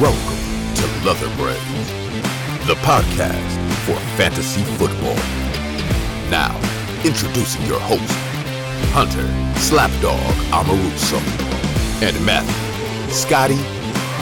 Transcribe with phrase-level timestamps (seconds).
[0.00, 0.38] Welcome
[0.76, 1.88] to Leather Brains,
[2.68, 5.16] the podcast for fantasy football.
[6.30, 6.54] Now,
[7.04, 8.12] introducing your host,
[8.92, 9.26] Hunter
[9.58, 11.18] Slapdawg Amaruso,
[12.00, 13.56] and Matthew Scotty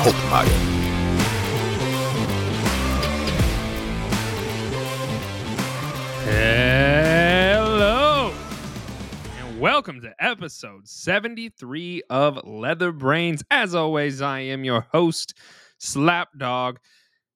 [0.01, 0.73] Holtmeyer.
[6.25, 8.33] Hello,
[9.39, 13.43] and welcome to episode 73 of Leather Brains.
[13.51, 15.35] As always, I am your host,
[15.81, 16.77] Slapdawg.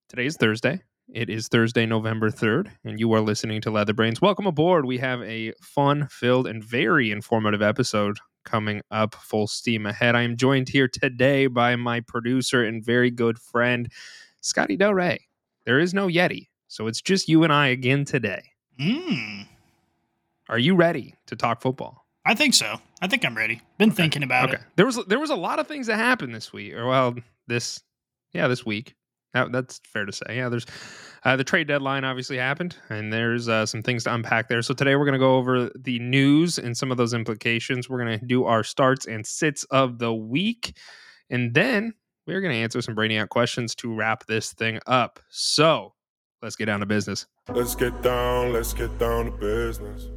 [0.09, 0.83] Today is Thursday.
[1.13, 4.23] It is Thursday, November 3rd, and you are listening to Leather Brains.
[4.23, 4.87] Welcome aboard.
[4.87, 10.15] We have a fun filled and very informative episode coming up full steam ahead.
[10.15, 13.91] I am joined here today by my producer and very good friend,
[14.41, 15.27] Scotty Del Rey.
[15.67, 18.43] There is no Yeti, so it's just you and I again today.
[18.81, 19.47] Mm,
[20.49, 22.07] Are you ready to talk football?
[22.25, 22.79] I think so.
[23.03, 23.61] I think I'm ready.
[23.79, 24.63] Been thinking about okay.
[24.63, 24.69] it.
[24.77, 27.83] There was there was a lot of things that happened this week, or well, this
[28.33, 28.95] yeah, this week.
[29.35, 30.37] That, that's fair to say.
[30.37, 30.67] Yeah, there's
[31.25, 34.63] uh, the trade deadline obviously happened, and there's uh, some things to unpack there.
[34.63, 37.89] So today we're going to go over the news and some of those implications.
[37.89, 40.77] We're going to do our starts and sits of the week,
[41.29, 41.95] and then
[42.27, 45.21] we're going to answer some Brainiac questions to wrap this thing up.
[45.29, 45.95] So
[46.43, 47.27] let's get down to business.
[47.49, 50.09] Let's get down, let's get down to business.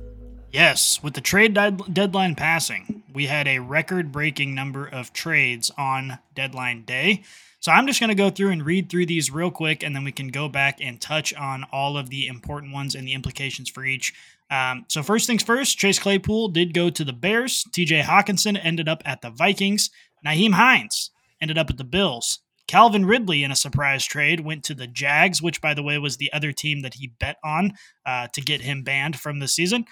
[0.54, 5.72] Yes, with the trade dead- deadline passing, we had a record breaking number of trades
[5.80, 7.24] on deadline day.
[7.60, 10.04] So I'm just going to go through and read through these real quick, and then
[10.04, 13.68] we can go back and touch on all of the important ones and the implications
[13.68, 14.14] for each.
[14.52, 17.66] Um, so, first things first, Chase Claypool did go to the Bears.
[17.72, 19.90] TJ Hockenson ended up at the Vikings.
[20.24, 21.10] Nyheim Hines
[21.42, 22.42] ended up at the Bills.
[22.68, 26.18] Calvin Ridley, in a surprise trade, went to the Jags, which, by the way, was
[26.18, 27.74] the other team that he bet on
[28.06, 29.86] uh, to get him banned from the season.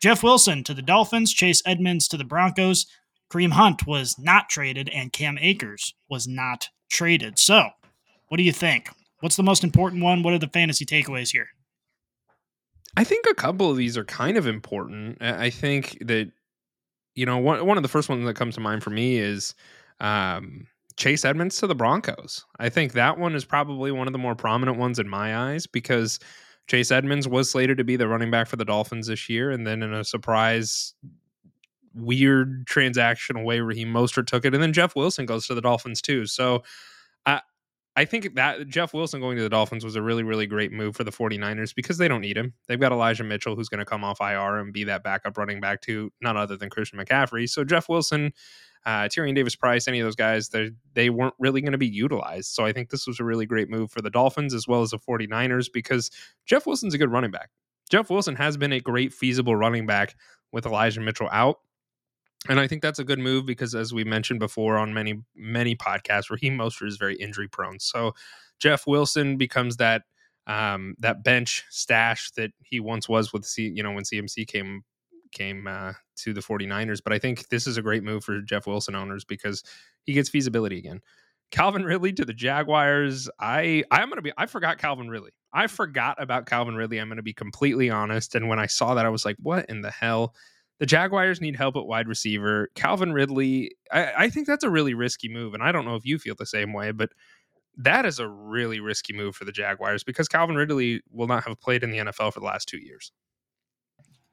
[0.00, 2.86] Jeff Wilson to the Dolphins, Chase Edmonds to the Broncos.
[3.30, 7.38] Kareem Hunt was not traded, and Cam Akers was not traded.
[7.38, 7.68] So,
[8.28, 8.90] what do you think?
[9.20, 10.22] What's the most important one?
[10.22, 11.48] What are the fantasy takeaways here?
[12.96, 15.18] I think a couple of these are kind of important.
[15.20, 16.30] I think that
[17.14, 19.54] you know one one of the first ones that comes to mind for me is
[20.00, 22.44] um, Chase Edmonds to the Broncos.
[22.58, 25.66] I think that one is probably one of the more prominent ones in my eyes
[25.66, 26.18] because
[26.68, 29.66] Chase Edmonds was slated to be the running back for the Dolphins this year, and
[29.66, 30.94] then in a surprise
[31.94, 36.00] weird transaction away, Raheem Mostert took it, and then Jeff Wilson goes to the Dolphins
[36.00, 36.26] too.
[36.26, 36.62] So
[37.26, 37.40] I
[37.98, 40.94] I think that Jeff Wilson going to the Dolphins was a really, really great move
[40.94, 42.54] for the 49ers because they don't need him.
[42.68, 45.60] They've got Elijah Mitchell who's going to come off IR and be that backup running
[45.60, 47.48] back to none other than Christian McCaffrey.
[47.48, 48.32] So Jeff Wilson,
[48.88, 50.48] uh, Tyrion Davis Price, any of those guys,
[50.94, 52.54] they weren't really going to be utilized.
[52.54, 54.92] So I think this was a really great move for the Dolphins as well as
[54.92, 56.10] the 49ers because
[56.46, 57.50] Jeff Wilson's a good running back.
[57.90, 60.16] Jeff Wilson has been a great feasible running back
[60.52, 61.58] with Elijah Mitchell out.
[62.48, 65.76] And I think that's a good move because, as we mentioned before on many many
[65.76, 67.80] podcasts, Raheem Mostert is very injury prone.
[67.80, 68.14] So
[68.58, 70.04] Jeff Wilson becomes that
[70.46, 74.84] um, that bench stash that he once was with C, you know when CMC came
[75.32, 77.00] came uh, to the 49ers.
[77.02, 79.62] But I think this is a great move for Jeff Wilson owners because
[80.04, 81.00] he gets feasibility again.
[81.50, 83.28] Calvin Ridley to the Jaguars.
[83.40, 84.32] I I'm gonna be.
[84.36, 85.30] I forgot Calvin Ridley.
[85.52, 86.98] I forgot about Calvin Ridley.
[86.98, 88.34] I'm gonna be completely honest.
[88.34, 90.34] And when I saw that, I was like, "What in the hell?"
[90.78, 92.68] The Jaguars need help at wide receiver.
[92.74, 93.72] Calvin Ridley.
[93.90, 96.34] I, I think that's a really risky move, and I don't know if you feel
[96.38, 97.10] the same way, but
[97.78, 101.60] that is a really risky move for the Jaguars because Calvin Ridley will not have
[101.60, 103.12] played in the NFL for the last two years.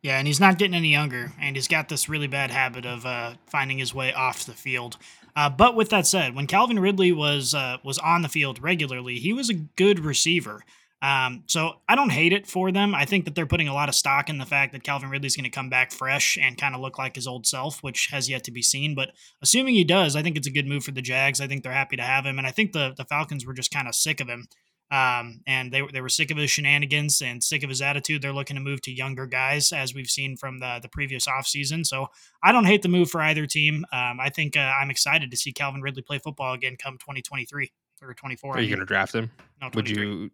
[0.05, 3.07] Yeah, and he's not getting any younger, and he's got this really bad habit of
[3.07, 4.97] uh, finding his way off the field.
[5.35, 9.15] Uh, but with that said, when Calvin Ridley was uh, was on the field regularly,
[9.15, 10.63] he was a good receiver.
[11.01, 12.93] Um, so I don't hate it for them.
[12.93, 15.35] I think that they're putting a lot of stock in the fact that Calvin Ridley's
[15.35, 18.29] going to come back fresh and kind of look like his old self, which has
[18.29, 18.93] yet to be seen.
[18.93, 19.09] But
[19.41, 21.41] assuming he does, I think it's a good move for the Jags.
[21.41, 23.73] I think they're happy to have him, and I think the the Falcons were just
[23.73, 24.45] kind of sick of him.
[24.91, 28.21] Um, and they, they were sick of his shenanigans and sick of his attitude.
[28.21, 31.85] They're looking to move to younger guys, as we've seen from the, the previous offseason.
[31.85, 32.07] So
[32.43, 33.85] I don't hate the move for either team.
[33.91, 37.71] Um, I think uh, I'm excited to see Calvin Ridley play football again come 2023
[38.01, 38.57] or 24.
[38.57, 39.31] Are you going to draft him?
[39.61, 40.29] No, Would you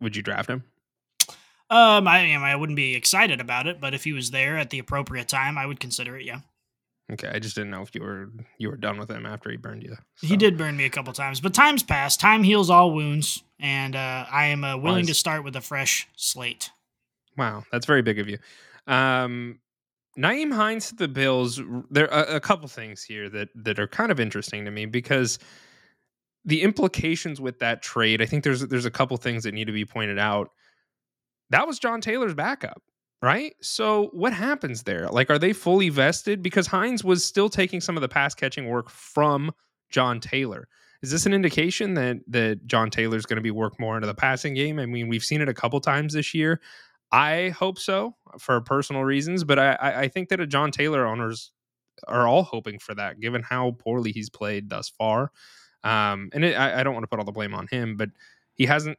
[0.00, 0.64] Would you draft him?
[1.70, 4.68] Um, I mean, I wouldn't be excited about it, but if he was there at
[4.68, 6.26] the appropriate time, I would consider it.
[6.26, 6.40] Yeah,
[7.10, 9.56] Okay, I just didn't know if you were you were done with him after he
[9.56, 9.96] burned you.
[10.20, 12.20] he did burn me a couple times, but time's passed.
[12.20, 16.08] Time heals all wounds, and uh, I am uh, willing to start with a fresh
[16.16, 16.70] slate.
[17.36, 18.38] Wow, that's very big of you.
[18.86, 19.58] Um,
[20.18, 21.60] Nyheim Hines to the Bills.
[21.90, 25.38] There are a couple things here that that are kind of interesting to me because
[26.44, 28.20] the implications with that trade.
[28.20, 30.50] I think there's there's a couple things that need to be pointed out.
[31.50, 32.82] That was John Taylor's backup,
[33.22, 33.54] right?
[33.62, 35.08] So what happens there?
[35.08, 36.42] Like, are they fully vested?
[36.42, 39.52] Because Hines was still taking some of the pass catching work from
[39.90, 40.68] John Taylor.
[41.02, 44.14] is this an indication that that John Taylor's going to be worked more into the
[44.14, 44.78] passing game?
[44.78, 46.60] I mean, we've seen it a couple times this year.
[47.12, 51.52] I hope so for personal reasons, but I, I think that a John Taylor owners
[52.08, 55.30] are all hoping for that, given how poorly he's played thus far.
[55.84, 58.10] Um, and it, I, I don't want to put all the blame on him, but
[58.54, 58.98] he hasn't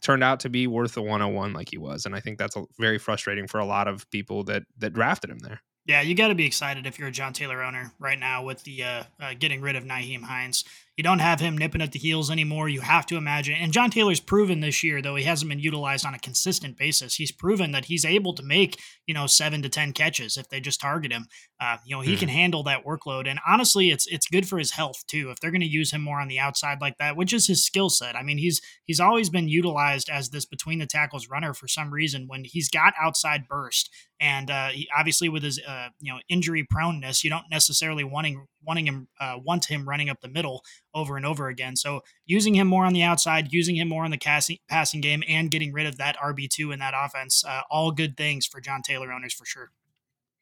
[0.00, 2.98] turned out to be worth the 101 like he was, and I think that's very
[2.98, 5.62] frustrating for a lot of people that that drafted him there.
[5.86, 8.62] Yeah, you got to be excited if you're a John Taylor owner right now with
[8.64, 10.64] the uh, uh, getting rid of Nyheim Hines.
[11.00, 12.68] You don't have him nipping at the heels anymore.
[12.68, 13.54] You have to imagine.
[13.54, 17.14] And John Taylor's proven this year, though he hasn't been utilized on a consistent basis,
[17.14, 20.60] he's proven that he's able to make, you know, seven to 10 catches if they
[20.60, 21.24] just target him.
[21.58, 22.18] Uh, you know, he mm.
[22.18, 23.26] can handle that workload.
[23.26, 25.30] And honestly, it's it's good for his health, too.
[25.30, 27.64] If they're going to use him more on the outside like that, which is his
[27.64, 28.14] skill set.
[28.14, 31.94] I mean, he's he's always been utilized as this between the tackles runner for some
[31.94, 33.88] reason when he's got outside burst.
[34.20, 38.46] And uh, he, obviously, with his uh, you know injury proneness, you don't necessarily wanting
[38.62, 40.62] wanting him uh, want him running up the middle
[40.94, 41.74] over and over again.
[41.74, 45.22] So using him more on the outside, using him more on the passing passing game,
[45.26, 48.60] and getting rid of that RB two in that offense, uh, all good things for
[48.60, 49.70] John Taylor owners for sure.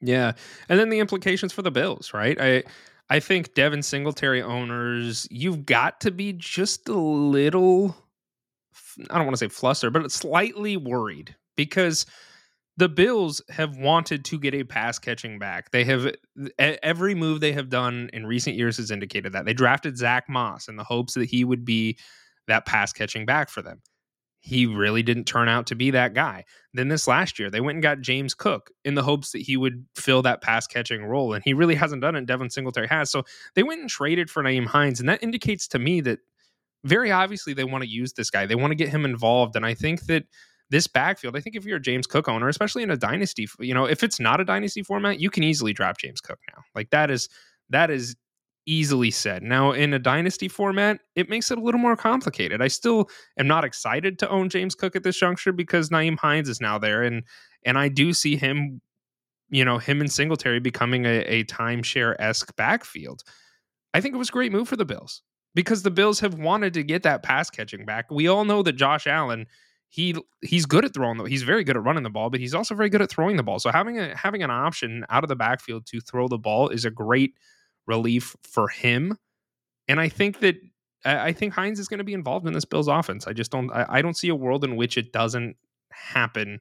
[0.00, 0.32] Yeah,
[0.68, 2.36] and then the implications for the Bills, right?
[2.40, 2.64] I
[3.10, 7.96] I think Devin Singletary owners, you've got to be just a little.
[9.10, 12.06] I don't want to say flustered, but slightly worried because
[12.78, 15.72] the Bills have wanted to get a pass catching back.
[15.72, 16.14] They have
[16.58, 19.44] every move they have done in recent years has indicated that.
[19.44, 21.98] They drafted Zach Moss in the hopes that he would be
[22.46, 23.82] that pass catching back for them.
[24.40, 26.44] He really didn't turn out to be that guy.
[26.72, 29.56] Then this last year, they went and got James Cook in the hopes that he
[29.56, 32.26] would fill that pass catching role, and he really hasn't done it.
[32.26, 33.10] Devin Singletary has.
[33.10, 33.24] So
[33.56, 36.20] they went and traded for Nyheim Hines, and that indicates to me that
[36.84, 38.46] very obviously they want to use this guy.
[38.46, 40.26] They want to get him involved, and I think that
[40.70, 43.74] this backfield, I think if you're a James Cook owner, especially in a dynasty, you
[43.74, 46.62] know, if it's not a dynasty format, you can easily drop James Cook now.
[46.74, 47.28] Like that is
[47.70, 48.16] that is
[48.66, 49.42] easily said.
[49.42, 52.60] Now in a dynasty format, it makes it a little more complicated.
[52.60, 56.48] I still am not excited to own James Cook at this juncture because Nyheim Hines
[56.48, 57.22] is now there and
[57.64, 58.80] and I do see him,
[59.48, 63.22] you know, him and Singletary becoming a, a timeshare esque backfield.
[63.94, 65.22] I think it was a great move for the Bills
[65.54, 68.10] because the Bills have wanted to get that pass catching back.
[68.10, 69.46] We all know that Josh Allen
[69.88, 72.54] he he's good at throwing the he's very good at running the ball, but he's
[72.54, 73.58] also very good at throwing the ball.
[73.58, 76.84] So having a having an option out of the backfield to throw the ball is
[76.84, 77.34] a great
[77.86, 79.16] relief for him.
[79.88, 80.56] And I think that
[81.04, 83.26] I think Hines is going to be involved in this Bills offense.
[83.26, 85.56] I just don't I, I don't see a world in which it doesn't
[85.90, 86.60] happen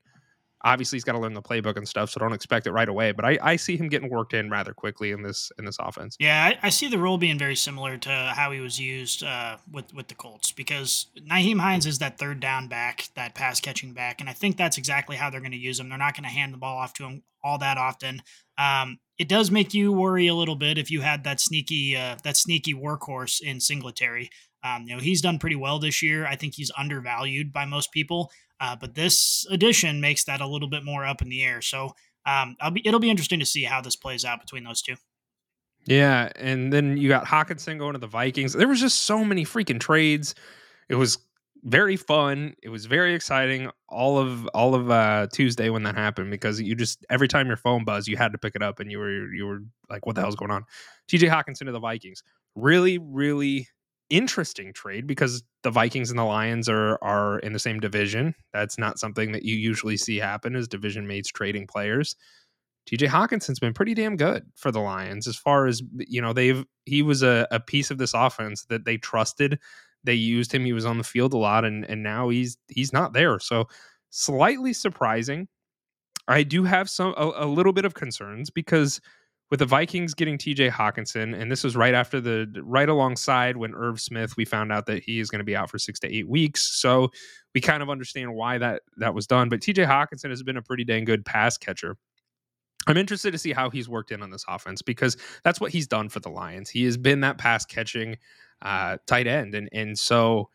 [0.68, 3.12] obviously he's got to learn the playbook and stuff, so don't expect it right away.
[3.12, 6.18] But I, I see him getting worked in rather quickly in this in this offense.
[6.20, 9.58] Yeah, I, I see the role being very similar to how he was used uh,
[9.72, 13.94] with with the Colts because Nyheim Hines is that third down back, that pass catching
[13.94, 15.90] back, and I think that's exactly how they're going to use him.
[15.90, 18.22] They're not going to hand the ball off to him all that often.
[18.58, 22.18] Um, it does make you worry a little bit if you had that sneaky uh,
[22.24, 24.30] that sneaky workhorse in Singletary.
[24.64, 26.26] Um, you know he's done pretty well this year.
[26.26, 28.32] I think he's undervalued by most people.
[28.60, 31.62] Uh, but this addition makes that a little bit more up in the air.
[31.62, 31.94] So
[32.26, 34.96] um, be, it'll be interesting to see how this plays out between those two.
[35.86, 38.54] Yeah, and then you got Hockenson going to the Vikings.
[38.54, 40.36] There was just so many freaking trades.
[40.90, 41.18] It was
[41.64, 42.56] very fun.
[42.62, 43.70] It was very exciting.
[43.88, 47.56] All of all of uh, Tuesday when that happened because you just every time your
[47.56, 49.60] phone buzzed, you had to pick it up and you were you were
[49.90, 50.66] like, "What the hell's going on?"
[51.08, 51.28] T.J.
[51.28, 52.22] Hockenson to the Vikings.
[52.56, 53.70] Really, really
[54.10, 58.34] interesting trade because the Vikings and the Lions are are in the same division.
[58.54, 62.16] That's not something that you usually see happen as division mates trading players.
[62.90, 66.64] TJ Hockenson's been pretty damn good for the Lions as far as you know they've
[66.86, 69.60] he was a, a piece of this offense that they trusted.
[70.04, 70.64] They used him.
[70.64, 73.40] He was on the field a lot and and now he's he's not there.
[73.40, 73.68] So
[74.10, 75.48] slightly surprising.
[76.30, 79.02] I do have some a, a little bit of concerns because
[79.50, 83.74] with the Vikings getting TJ Hockenson, and this was right after the right alongside when
[83.74, 86.14] Irv Smith, we found out that he is going to be out for six to
[86.14, 86.80] eight weeks.
[86.80, 87.10] So
[87.56, 89.50] we kind of understand why that that was done.
[89.50, 91.98] But TJ Hockenson has been a pretty dang good pass catcher.
[92.88, 95.88] I'm interested to see how he's worked in on this offense because that's what he's
[95.88, 96.70] done for the Lions.
[96.70, 98.18] He has been that pass catching
[98.62, 100.50] uh, tight end, and and so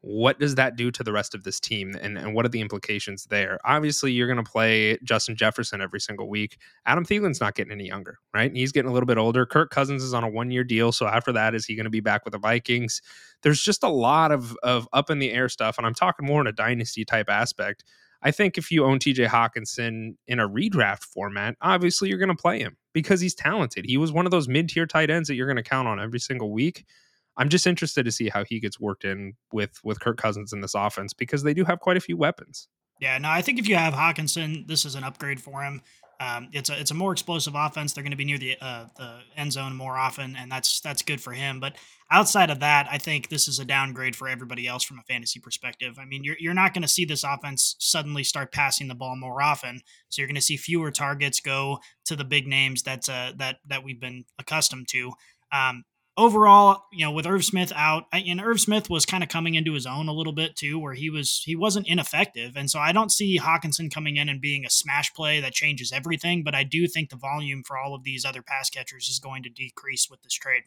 [0.00, 2.60] what does that do to the rest of this team and, and what are the
[2.60, 3.58] implications there?
[3.64, 6.58] Obviously you're going to play justin jefferson every single week.
[6.86, 8.54] Adam thielen's not getting any younger right?
[8.54, 9.44] He's getting a little bit older.
[9.44, 11.90] Kirk cousins is on a one year deal so after that is he going to
[11.90, 13.02] be back with the vikings?
[13.42, 16.40] There's just a lot of of up in the air stuff and i'm talking more
[16.40, 17.84] in a dynasty type aspect.
[18.22, 22.40] I think if you own tj Hockenson in a redraft format obviously you're going to
[22.40, 23.84] play him because he's talented.
[23.84, 26.20] He was one of those mid-tier tight ends that you're going to count on every
[26.20, 26.84] single week
[27.38, 30.60] I'm just interested to see how he gets worked in with with Kirk Cousins in
[30.60, 32.68] this offense because they do have quite a few weapons.
[33.00, 35.82] Yeah, no, I think if you have Hockenson, this is an upgrade for him.
[36.20, 37.92] Um, it's a it's a more explosive offense.
[37.92, 41.02] They're going to be near the uh, the end zone more often, and that's that's
[41.02, 41.60] good for him.
[41.60, 41.76] But
[42.10, 45.38] outside of that, I think this is a downgrade for everybody else from a fantasy
[45.38, 45.96] perspective.
[46.00, 49.14] I mean, you're you're not going to see this offense suddenly start passing the ball
[49.14, 53.08] more often, so you're going to see fewer targets go to the big names that
[53.08, 55.12] uh, that that we've been accustomed to.
[55.52, 55.84] Um,
[56.18, 59.72] overall, you know, with Irv Smith out, and Irv Smith was kind of coming into
[59.72, 62.92] his own a little bit too, where he was he wasn't ineffective, and so I
[62.92, 66.42] don't see Hockenson coming in and being a smash play that changes everything.
[66.42, 69.44] But I do think the volume for all of these other pass catchers is going
[69.44, 70.64] to decrease with this trade.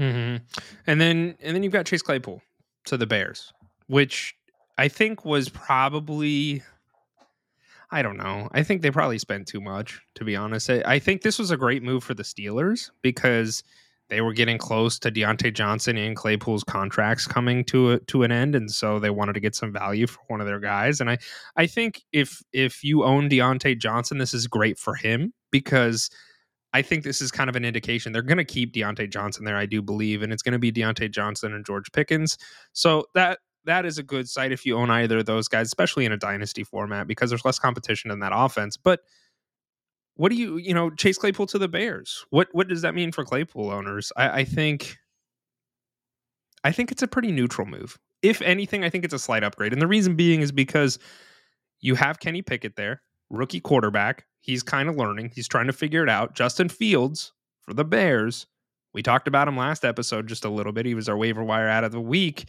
[0.00, 0.44] Mm-hmm.
[0.86, 2.42] And then and then you've got Chase Claypool
[2.86, 3.52] to the Bears,
[3.86, 4.34] which
[4.78, 6.62] I think was probably.
[7.94, 8.48] I don't know.
[8.52, 10.70] I think they probably spent too much, to be honest.
[10.70, 13.62] I, I think this was a great move for the Steelers because
[14.12, 18.30] they were getting close to Diontae Johnson and Claypool's contracts coming to a, to an
[18.30, 21.00] end, and so they wanted to get some value for one of their guys.
[21.00, 21.16] And I
[21.56, 26.10] I think if if you own Diontae Johnson, this is great for him because
[26.74, 29.56] I think this is kind of an indication they're going to keep Diontae Johnson there.
[29.56, 32.36] I do believe, and it's going to be Diontae Johnson and George Pickens.
[32.74, 36.04] So that that is a good site if you own either of those guys, especially
[36.04, 38.76] in a dynasty format because there's less competition in that offense.
[38.76, 39.00] But
[40.16, 42.24] what do you you know chase claypool to the bears?
[42.30, 44.12] What what does that mean for claypool owners?
[44.16, 44.96] I, I think
[46.64, 47.98] i think it's a pretty neutral move.
[48.22, 50.98] If anything i think it's a slight upgrade and the reason being is because
[51.80, 53.02] you have kenny pickett there
[53.32, 54.26] rookie quarterback.
[54.40, 55.32] He's kind of learning.
[55.34, 56.34] He's trying to figure it out.
[56.34, 58.46] Justin fields for the bears.
[58.92, 60.86] We talked about him last episode just a little bit.
[60.86, 62.44] He was our waiver wire out of the week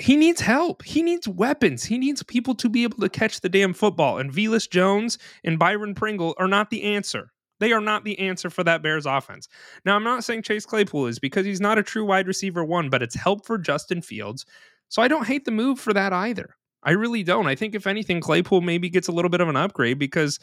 [0.00, 0.82] he needs help.
[0.82, 1.84] He needs weapons.
[1.84, 4.18] He needs people to be able to catch the damn football.
[4.18, 7.32] And Velus Jones and Byron Pringle are not the answer.
[7.58, 9.46] They are not the answer for that Bears offense.
[9.84, 12.88] Now, I'm not saying Chase Claypool is because he's not a true wide receiver one,
[12.88, 14.46] but it's help for Justin Fields.
[14.88, 16.56] So I don't hate the move for that either.
[16.82, 17.46] I really don't.
[17.46, 20.38] I think if anything, Claypool maybe gets a little bit of an upgrade because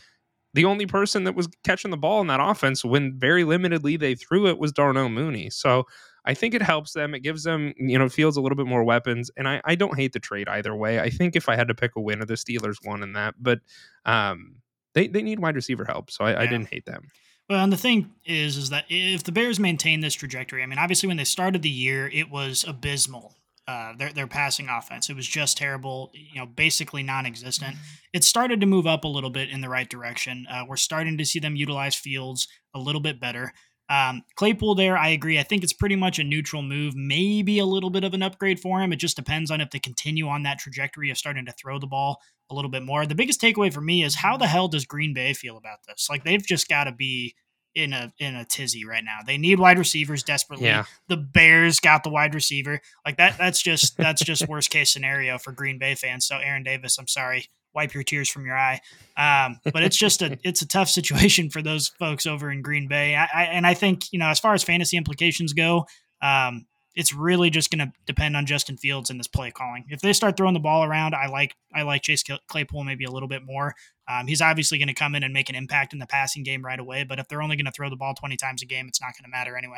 [0.54, 4.14] the only person that was catching the ball in that offense when very limitedly they
[4.14, 5.50] threw it was Darnell Mooney.
[5.50, 5.86] So
[6.28, 7.16] I think it helps them.
[7.16, 9.32] It gives them, you know, Fields a little bit more weapons.
[9.38, 11.00] And I, I don't hate the trade either way.
[11.00, 13.36] I think if I had to pick a winner, the Steelers won in that.
[13.40, 13.62] But
[14.06, 14.58] um,
[14.94, 16.12] they, they need wide receiver help.
[16.12, 16.42] So I, yeah.
[16.42, 17.08] I didn't hate them.
[17.50, 20.80] Well, and the thing is, is that if the Bears maintain this trajectory, I mean,
[20.80, 23.34] obviously when they started the year, it was abysmal.
[23.66, 26.10] Uh, their their passing offense, it was just terrible.
[26.14, 27.76] You know, basically non-existent.
[28.14, 30.48] It started to move up a little bit in the right direction.
[30.50, 33.54] Uh, we're starting to see them utilize Fields a little bit better.
[33.90, 35.40] Um, Claypool there, I agree.
[35.40, 38.60] I think it's pretty much a neutral move, maybe a little bit of an upgrade
[38.60, 38.92] for him.
[38.92, 41.88] It just depends on if they continue on that trajectory of starting to throw the
[41.88, 43.06] ball a little bit more.
[43.06, 46.08] The biggest takeaway for me is how the hell does Green Bay feel about this?
[46.10, 47.36] Like they've just got to be
[47.76, 49.20] in a in a tizzy right now.
[49.26, 50.66] They need wide receivers desperately.
[50.66, 50.86] Yeah.
[51.10, 52.82] The Bears got the wide receiver.
[53.06, 56.26] Like that that's just that's just worst case scenario for Green Bay fans.
[56.26, 58.82] So Aaron Davis, I'm sorry wipe your tears from your eye.
[59.18, 62.88] Um, but it's just a it's a tough situation for those folks over in Green
[62.88, 63.16] Bay.
[63.16, 65.86] I, I, and I think you know as far as fantasy implications go,
[66.22, 66.66] um,
[66.98, 69.86] it's really just going to depend on Justin Fields and this play calling.
[69.90, 73.12] If they start throwing the ball around, I like I like Chase Claypool maybe a
[73.12, 73.76] little bit more.
[74.10, 76.66] Um, he's obviously going to come in and make an impact in the passing game
[76.66, 77.04] right away.
[77.04, 79.14] But if they're only going to throw the ball twenty times a game, it's not
[79.16, 79.78] going to matter anyway.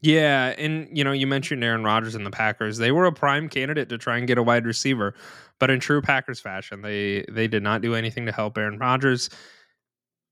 [0.00, 2.78] Yeah, and you know, you mentioned Aaron Rodgers and the Packers.
[2.78, 5.14] They were a prime candidate to try and get a wide receiver,
[5.62, 9.30] but in true Packers fashion, they they did not do anything to help Aaron Rodgers.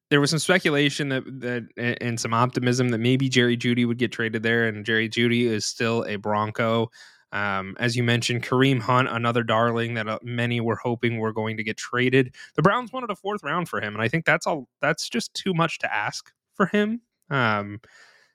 [0.08, 1.68] There was some speculation that that
[2.02, 5.64] and some optimism that maybe Jerry Jeudy would get traded there, and Jerry Jeudy is
[5.64, 6.90] still a Bronco.
[7.30, 11.56] Um, as you mentioned, Kareem Hunt, another darling that uh, many were hoping were going
[11.58, 12.34] to get traded.
[12.56, 14.66] The Browns wanted a fourth round for him, and I think that's all.
[14.80, 17.02] That's just too much to ask for him.
[17.30, 17.78] Um,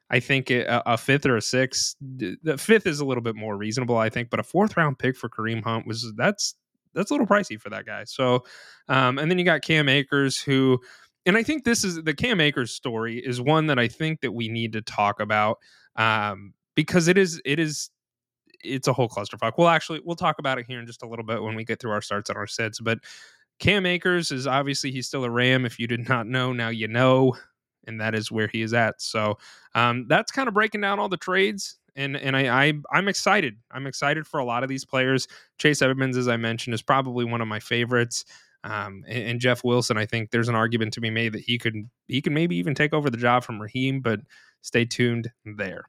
[0.10, 3.58] I think a, a, fifth or a sixth, the fifth is a little bit more
[3.58, 6.56] reasonable, I think, but a fourth round pick for Kareem Hunt was that's
[6.96, 8.04] that's a little pricey for that guy.
[8.06, 8.46] So,
[8.88, 10.80] um, and then you got Cam Akers, who,
[11.26, 14.32] and I think this is the Cam Akers story is one that I think that
[14.32, 15.58] we need to talk about
[15.96, 17.90] um, because it is it is
[18.64, 19.54] it's a whole clusterfuck.
[19.58, 21.80] We'll actually we'll talk about it here in just a little bit when we get
[21.80, 23.00] through our starts and our sets, but.
[23.58, 25.66] Cam Akers is obviously he's still a Ram.
[25.66, 27.38] If you did not know, now you know
[27.88, 29.02] and that is where he is at.
[29.02, 29.38] So
[29.74, 31.78] um, that's kind of breaking down all the trades.
[31.96, 33.56] And and I, I am excited.
[33.72, 35.28] I'm excited for a lot of these players.
[35.58, 38.26] Chase Edmonds, as I mentioned, is probably one of my favorites.
[38.66, 41.60] Um, and, and, Jeff Wilson, I think there's an argument to be made that he
[41.60, 44.22] could he could maybe even take over the job from Raheem, but
[44.62, 45.86] stay tuned there.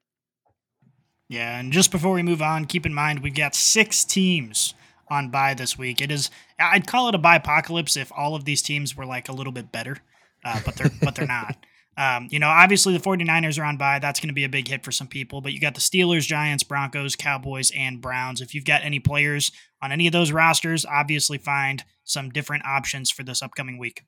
[1.28, 4.74] Yeah, and just before we move on, keep in mind we've got six teams
[5.08, 6.02] on bye this week.
[6.02, 9.30] It is I'd call it a bye apocalypse if all of these teams were like
[9.30, 9.96] a little bit better,
[10.44, 11.56] uh, but they're but they're not.
[11.98, 13.98] Um, you know, obviously the 49ers are on bye.
[13.98, 16.26] That's going to be a big hit for some people, but you got the Steelers,
[16.26, 18.40] Giants, Broncos, Cowboys, and Browns.
[18.40, 19.50] If you've got any players
[19.82, 24.02] on any of those rosters, obviously find some different options for this upcoming week.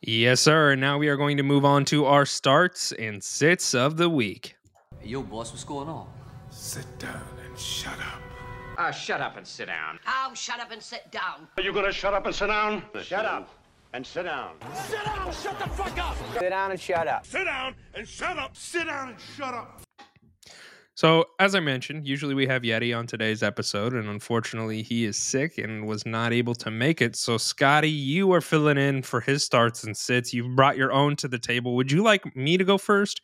[0.00, 0.72] Yes, sir.
[0.72, 4.08] And now we are going to move on to our starts and sits of the
[4.08, 4.54] week.
[5.00, 6.08] Hey, yo, boss, what's going on?
[6.50, 8.22] Sit down and shut up.
[8.78, 9.98] Ah, shut up and sit down.
[10.06, 11.48] Oh, shut up and sit down.
[11.56, 12.82] Are you gonna shut up and sit down?
[13.02, 13.48] Shut up
[13.96, 14.52] and sit down.
[14.74, 16.16] Sit down, shut the fuck up.
[16.34, 17.24] Sit down and shut up.
[17.24, 18.54] Sit down and shut up.
[18.54, 19.80] Sit down and shut up.
[20.94, 25.16] So, as I mentioned, usually we have Yeti on today's episode, and unfortunately, he is
[25.16, 27.16] sick and was not able to make it.
[27.16, 30.32] So, Scotty, you are filling in for his starts and sits.
[30.34, 31.74] You've brought your own to the table.
[31.76, 33.22] Would you like me to go first,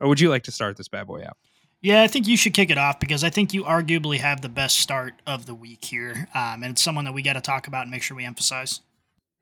[0.00, 1.36] or would you like to start this bad boy out?
[1.82, 4.50] Yeah, I think you should kick it off because I think you arguably have the
[4.50, 6.28] best start of the week here.
[6.34, 8.80] Um, and it's someone that we got to talk about and make sure we emphasize.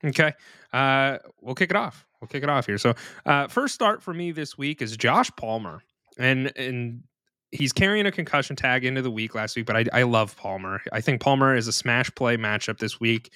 [0.03, 0.33] Okay.
[0.71, 2.05] Uh, we'll kick it off.
[2.21, 2.77] We'll kick it off here.
[2.77, 2.93] So,
[3.25, 5.81] uh, first start for me this week is Josh Palmer.
[6.17, 7.03] And, and,
[7.51, 10.81] He's carrying a concussion tag into the week last week, but I, I love Palmer.
[10.93, 13.31] I think Palmer is a smash play matchup this week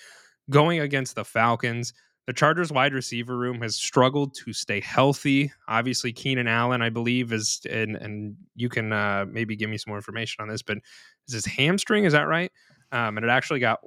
[0.51, 1.93] going against the Falcons.
[2.27, 5.51] The Chargers wide receiver room has struggled to stay healthy.
[5.67, 9.91] Obviously, Keenan Allen, I believe, is and and you can uh, maybe give me some
[9.91, 10.77] more information on this, but
[11.27, 12.05] is his hamstring?
[12.05, 12.51] Is that right?
[12.91, 13.79] Um, and it actually got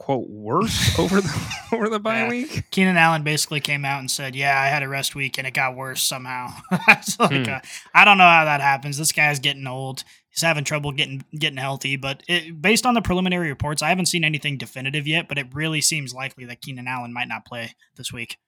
[0.00, 2.28] quote worse over the over the bye Yeah.
[2.30, 2.64] week.
[2.70, 5.54] Keenan Allen basically came out and said, "Yeah, I had a rest week and it
[5.54, 6.48] got worse somehow."
[6.88, 7.52] it's like, Hmm.
[7.52, 7.60] uh,
[7.94, 8.96] I don't know how that happens.
[8.96, 10.02] This guy's getting old.
[10.30, 11.96] He's having trouble getting getting healthy.
[11.96, 15.28] But it, based on the preliminary reports, I haven't seen anything definitive yet.
[15.28, 18.38] But it really seems likely that Keenan Allen might not play this week.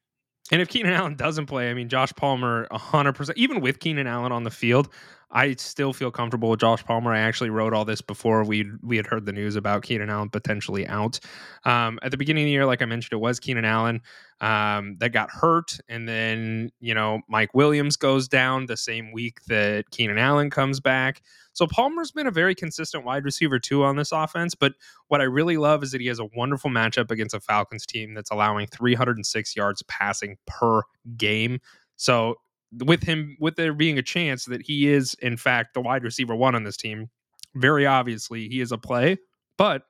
[0.50, 4.32] And if Keenan Allen doesn't play, I mean, Josh Palmer, 100%, even with Keenan Allen
[4.32, 4.88] on the field,
[5.32, 7.12] I still feel comfortable with Josh Palmer.
[7.12, 10.28] I actually wrote all this before we we had heard the news about Keenan Allen
[10.28, 11.18] potentially out.
[11.64, 14.02] Um, at the beginning of the year, like I mentioned, it was Keenan Allen
[14.42, 15.78] um, that got hurt.
[15.88, 20.80] And then, you know, Mike Williams goes down the same week that Keenan Allen comes
[20.80, 21.22] back.
[21.54, 24.54] So Palmer's been a very consistent wide receiver too on this offense.
[24.54, 24.74] But
[25.08, 28.12] what I really love is that he has a wonderful matchup against a Falcons team
[28.12, 30.82] that's allowing 306 yards passing per
[31.16, 31.60] game.
[31.96, 32.36] So
[32.78, 36.34] with him, with there being a chance that he is in fact the wide receiver
[36.34, 37.10] one on this team,
[37.54, 39.18] very obviously he is a play.
[39.58, 39.82] But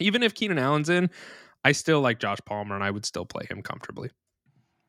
[0.00, 1.10] even if Keenan Allen's in,
[1.64, 4.10] I still like Josh Palmer and I would still play him comfortably.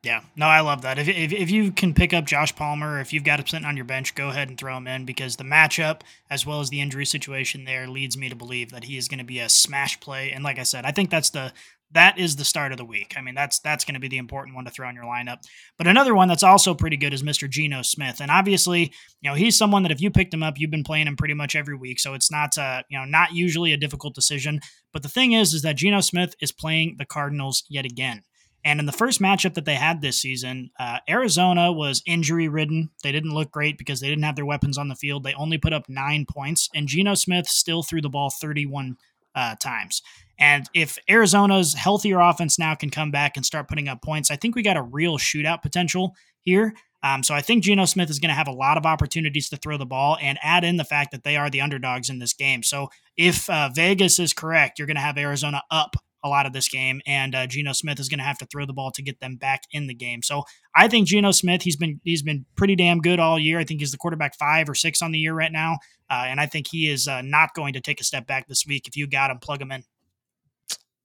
[0.04, 0.98] Yeah, no, I love that.
[0.98, 3.76] If, if, if you can pick up Josh Palmer, if you've got him sitting on
[3.76, 6.82] your bench, go ahead and throw him in because the matchup, as well as the
[6.82, 9.98] injury situation there, leads me to believe that he is going to be a smash
[10.00, 10.30] play.
[10.30, 11.54] And like I said, I think that's the
[11.94, 13.14] that is the start of the week.
[13.16, 15.38] I mean, that's that's going to be the important one to throw in your lineup.
[15.78, 17.48] But another one that's also pretty good is Mr.
[17.48, 20.70] Geno Smith, and obviously, you know, he's someone that if you picked him up, you've
[20.70, 23.72] been playing him pretty much every week, so it's not uh, you know not usually
[23.72, 24.60] a difficult decision.
[24.92, 28.22] But the thing is, is that Geno Smith is playing the Cardinals yet again.
[28.66, 32.90] And in the first matchup that they had this season, uh, Arizona was injury ridden.
[33.02, 35.22] They didn't look great because they didn't have their weapons on the field.
[35.22, 38.96] They only put up nine points, and Geno Smith still threw the ball 31
[39.34, 40.00] uh, times.
[40.38, 44.36] And if Arizona's healthier offense now can come back and start putting up points, I
[44.36, 46.74] think we got a real shootout potential here.
[47.02, 49.58] Um, so I think Geno Smith is going to have a lot of opportunities to
[49.58, 52.32] throw the ball and add in the fact that they are the underdogs in this
[52.32, 52.62] game.
[52.62, 56.54] So if uh, Vegas is correct, you're going to have Arizona up a lot of
[56.54, 59.02] this game, and uh, Geno Smith is going to have to throw the ball to
[59.02, 60.22] get them back in the game.
[60.22, 60.44] So
[60.74, 63.58] I think Geno Smith he's been he's been pretty damn good all year.
[63.58, 65.76] I think he's the quarterback five or six on the year right now,
[66.10, 68.64] uh, and I think he is uh, not going to take a step back this
[68.66, 68.88] week.
[68.88, 69.84] If you got him, plug him in.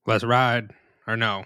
[0.10, 0.72] Let's ride.
[1.06, 1.46] Or no,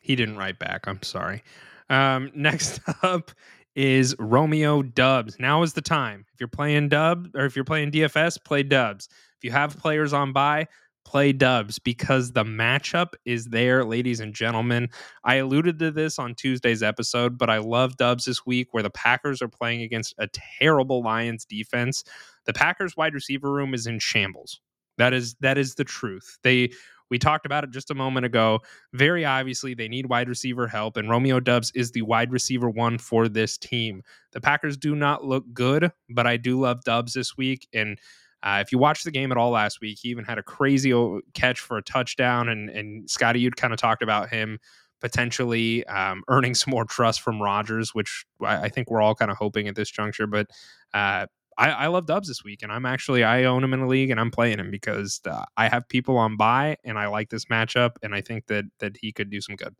[0.00, 0.86] he didn't write back.
[0.86, 1.42] I'm sorry.
[1.90, 3.30] Um, next up
[3.76, 5.38] is Romeo Doubs.
[5.38, 6.24] Now is the time.
[6.32, 9.10] If you're playing Dub or if you're playing DFS, play Doubs.
[9.36, 10.66] If you have players on bye,
[11.04, 14.88] play Doubs because the matchup is there, ladies and gentlemen.
[15.22, 18.88] I alluded to this on Tuesday's episode, but I love Doubs this week where the
[18.88, 20.26] Packers are playing against a
[20.58, 22.02] terrible Lions defense.
[22.46, 24.58] The Packers wide receiver room is in shambles.
[24.96, 26.38] That is that is the truth.
[26.42, 26.70] They
[27.12, 28.60] we talked about it just a moment ago.
[28.94, 32.96] Very obviously, they need wide receiver help, and Romeo Doubs is the wide receiver one
[32.96, 34.02] for this team.
[34.32, 37.68] The Packers do not look good, but I do love Doubs this week.
[37.74, 37.98] And
[38.42, 40.94] uh, if you watched the game at all last week, he even had a crazy
[41.34, 42.48] catch for a touchdown.
[42.48, 44.58] And, and Scotty, you'd kind of talked about him
[45.02, 49.30] potentially um, earning some more trust from Rodgers, which I, I think we're all kind
[49.30, 50.26] of hoping at this juncture.
[50.26, 50.46] But
[50.94, 51.26] uh,
[51.58, 54.10] I, I love Doubs this week, and I'm actually I own him in a league,
[54.10, 57.46] and I'm playing him because uh, I have people on bye, and I like this
[57.46, 59.74] matchup, and I think that that he could do some good.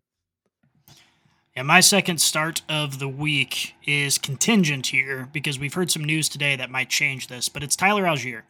[1.57, 6.29] Yeah, my second start of the week is contingent here because we've heard some news
[6.31, 8.43] today that might change this, but it's Tyler Allgeier.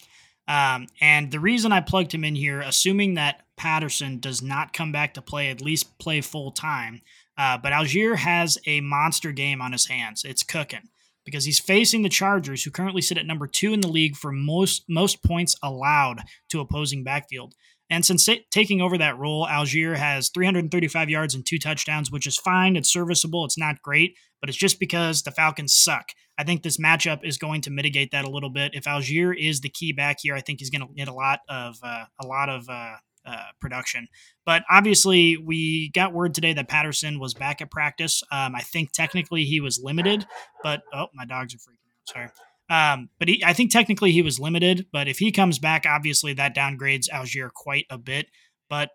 [0.46, 4.92] Um, and the reason I plugged him in here, assuming that Patterson does not come
[4.92, 7.02] back to play, at least play full time,
[7.37, 10.24] uh, but Allgeier has a monster game on his hands.
[10.24, 10.88] It's cooking
[11.24, 14.32] because he's facing the Chargers, who currently sit at number two in the league for
[14.32, 17.54] most most points allowed to opposing backfield.
[17.90, 22.38] And since taking over that role, Allgeier has 335 yards and two touchdowns, which is
[22.38, 22.74] fine.
[22.74, 23.44] It's serviceable.
[23.44, 26.06] It's not great, but it's just because the Falcons suck.
[26.38, 28.74] I think this matchup is going to mitigate that a little bit.
[28.74, 31.40] If Allgeier is the key back here, I think he's going to get a lot
[31.50, 34.08] of uh, a lot of uh, uh, production.
[34.44, 38.22] But obviously, we got word today that Patterson was back at practice.
[38.30, 40.26] Um, I think technically he was limited,
[40.62, 42.08] but oh, my dogs are freaking out.
[42.12, 42.28] Sorry.
[42.70, 44.87] Um, but he, I think technically he was limited.
[44.92, 48.26] But if he comes back, obviously that downgrades Allgeier quite a bit.
[48.68, 48.90] But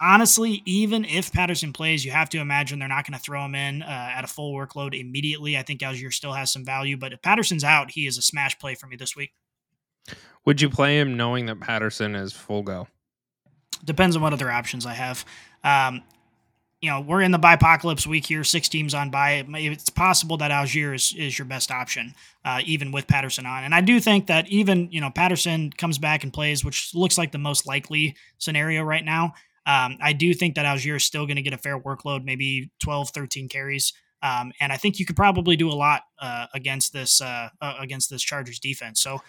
[0.00, 3.54] honestly, even if Patterson plays, you have to imagine they're not going to throw him
[3.54, 5.56] in uh, at a full workload immediately.
[5.56, 8.58] I think Allgeier still has some value, but if Patterson's out, he is a smash
[8.58, 9.32] play for me this week.
[10.44, 12.88] Would you play him knowing that Patterson is full go?
[13.84, 15.24] Depends on what other options I have.
[15.64, 16.02] Um,
[16.82, 19.44] you know, we're in the bipocalypse week here, six teams on bye.
[19.54, 22.12] It's possible that Allgeier is, is your best option,
[22.44, 23.62] uh, even with Patterson on.
[23.62, 27.16] And I do think that even, you know, Patterson comes back and plays, which looks
[27.16, 29.34] like the most likely scenario right now.
[29.64, 32.72] Um, I do think that Allgeier is still going to get a fair workload, maybe
[32.80, 33.92] 12, 13 carries.
[34.20, 37.74] Um, and I think you could probably do a lot uh, against this uh, uh
[37.80, 39.00] against this Chargers defense.
[39.00, 39.20] So,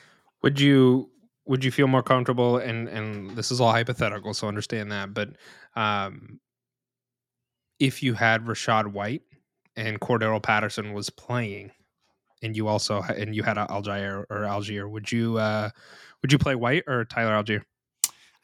[0.44, 1.10] would you
[1.46, 2.58] would you feel more comfortable?
[2.58, 5.14] And and this is all hypothetical, so understand that.
[5.14, 5.32] But
[5.76, 6.40] um,
[7.80, 9.24] if you had Rachaad White
[9.76, 11.72] and Cordarrelle Patterson was playing,
[12.42, 15.70] and you also and you had Allgeier or Allgeier would you uh,
[16.22, 17.64] would you play White or Tyler Allgeier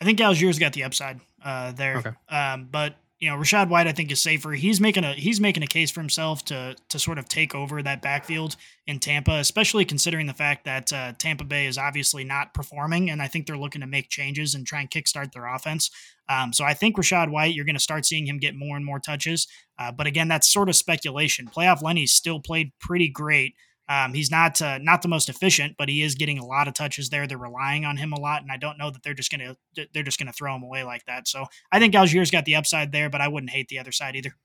[0.02, 2.12] I think Allgeier's got the upside uh, there, okay.
[2.30, 4.52] um, but you know, Rachaad White, I think is safer.
[4.52, 7.84] He's making a he's making a case for himself to to sort of take over
[7.84, 8.56] that backfield
[8.88, 13.22] in Tampa, especially considering the fact that uh, Tampa Bay is obviously not performing, and
[13.22, 15.92] I think they're looking to make changes and try and kickstart their offense.
[16.30, 18.86] Um, so I think Rachaad White, you're going to start seeing him get more and
[18.86, 19.48] more touches.
[19.78, 21.48] Uh, but again, that's sort of speculation.
[21.48, 23.56] Playoff Lenny still played pretty great.
[23.90, 26.76] Um, he's not uh, not the most efficient, but he is getting a lot of
[26.76, 27.26] touches there.
[27.26, 29.58] They're relying on him a lot, and I don't know that they're just gonna
[29.94, 31.28] they're just gonna throw him away like that.
[31.28, 34.16] So I think Allgeier's got the upside there, but I wouldn't hate the other side
[34.16, 34.36] either.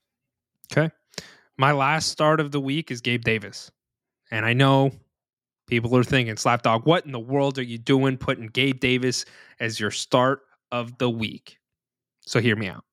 [0.73, 0.91] Okay,
[1.59, 3.71] my last start of the week is Gabe Davis,
[4.31, 4.93] and I know
[5.67, 9.27] people are thinking, Slapdawg, what in the world are you doing putting Gabe Davis
[9.61, 10.41] as your start
[10.73, 11.59] of the week?
[12.27, 12.85] So hear me out.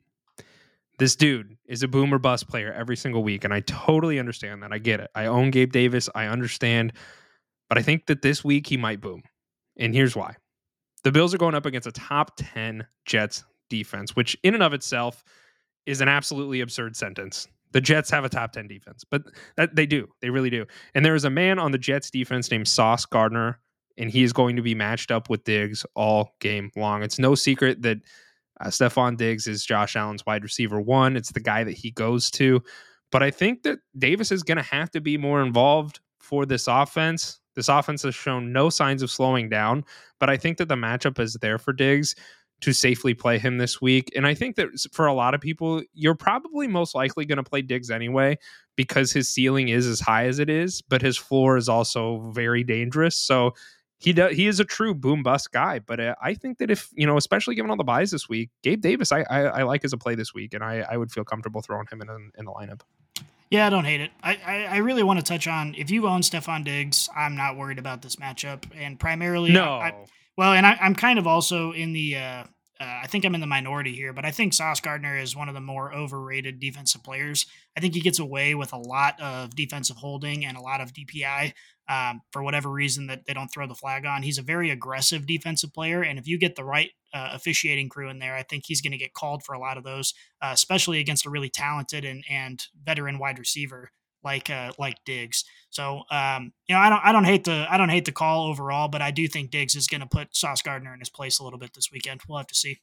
[0.99, 4.71] This dude is a boomer bust player every single week, and I totally understand that.
[4.71, 5.09] I get it.
[5.15, 6.09] I own Gabe Davis.
[6.13, 6.93] I understand.
[7.69, 9.23] But I think that this week he might boom.
[9.77, 10.35] And here's why.
[11.03, 14.73] The Bills are going up against a top 10 Jets defense, which in and of
[14.73, 15.23] itself
[15.85, 17.47] is an absolutely absurd sentence.
[17.71, 19.23] The Jets have a top 10 defense, but
[19.55, 20.07] that, they do.
[20.21, 20.65] They really do.
[20.93, 23.59] And there is a man on the Jets defense named Sauce Gardner,
[23.97, 27.01] and he is going to be matched up with Diggs all game long.
[27.01, 27.99] It's no secret that
[28.61, 31.15] uh, Stefon Diggs is Josh Allen's wide receiver one.
[31.17, 32.61] It's the guy that he goes to.
[33.11, 36.67] But I think that Davis is going to have to be more involved for this
[36.67, 37.39] offense.
[37.55, 39.83] This offense has shown no signs of slowing down,
[40.19, 42.15] but I think that the matchup is there for Diggs
[42.61, 44.09] to safely play him this week.
[44.15, 47.43] And I think that for a lot of people, you're probably most likely going to
[47.43, 48.37] play Diggs anyway
[48.77, 52.63] because his ceiling is as high as it is, but his floor is also very
[52.63, 53.17] dangerous.
[53.17, 53.53] So
[54.01, 55.79] he does he is a true boom bust guy.
[55.79, 58.49] But uh, I think that if you know, especially given all the byes this week,
[58.63, 61.11] Gabe Davis, I, I, I like as a play this week, and I I would
[61.11, 62.81] feel comfortable throwing him in in the lineup.
[63.51, 64.11] Yeah, I don't hate it.
[64.23, 67.57] I, I, I really want to touch on if you own Stefon Diggs, I'm not
[67.57, 69.73] worried about this matchup, and primarily no.
[69.73, 69.93] I,
[70.37, 72.17] well, and I, am kind of also in the.
[72.17, 72.43] Uh,
[72.81, 75.47] uh, I think I'm in the minority here, but I think Sauce Gardner is one
[75.47, 77.45] of the more overrated defensive players.
[77.77, 80.91] I think he gets away with a lot of defensive holding and a lot of
[80.91, 81.53] DPI
[81.87, 84.23] um, for whatever reason that they don't throw the flag on.
[84.23, 88.09] He's a very aggressive defensive player, and if you get the right uh, officiating crew
[88.09, 90.49] in there, I think he's going to get called for a lot of those, uh,
[90.51, 93.91] especially against a really talented and and veteran wide receiver
[94.23, 95.43] like uh, like Diggs.
[95.69, 98.47] So um, you know, I don't I don't hate the I don't hate the call
[98.47, 101.39] overall, but I do think Diggs is going to put Sauce Gardner in his place
[101.39, 102.21] a little bit this weekend.
[102.27, 102.81] We'll have to see.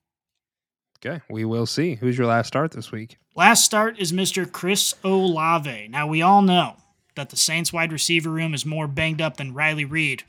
[1.04, 1.94] Okay, we will see.
[1.94, 3.18] Who's your last start this week?
[3.36, 4.50] Last start is Mr.
[4.50, 5.88] Chris Olave.
[5.88, 6.76] Now we all know
[7.14, 10.24] that the Saints wide receiver room is more banged up than Riley Reid,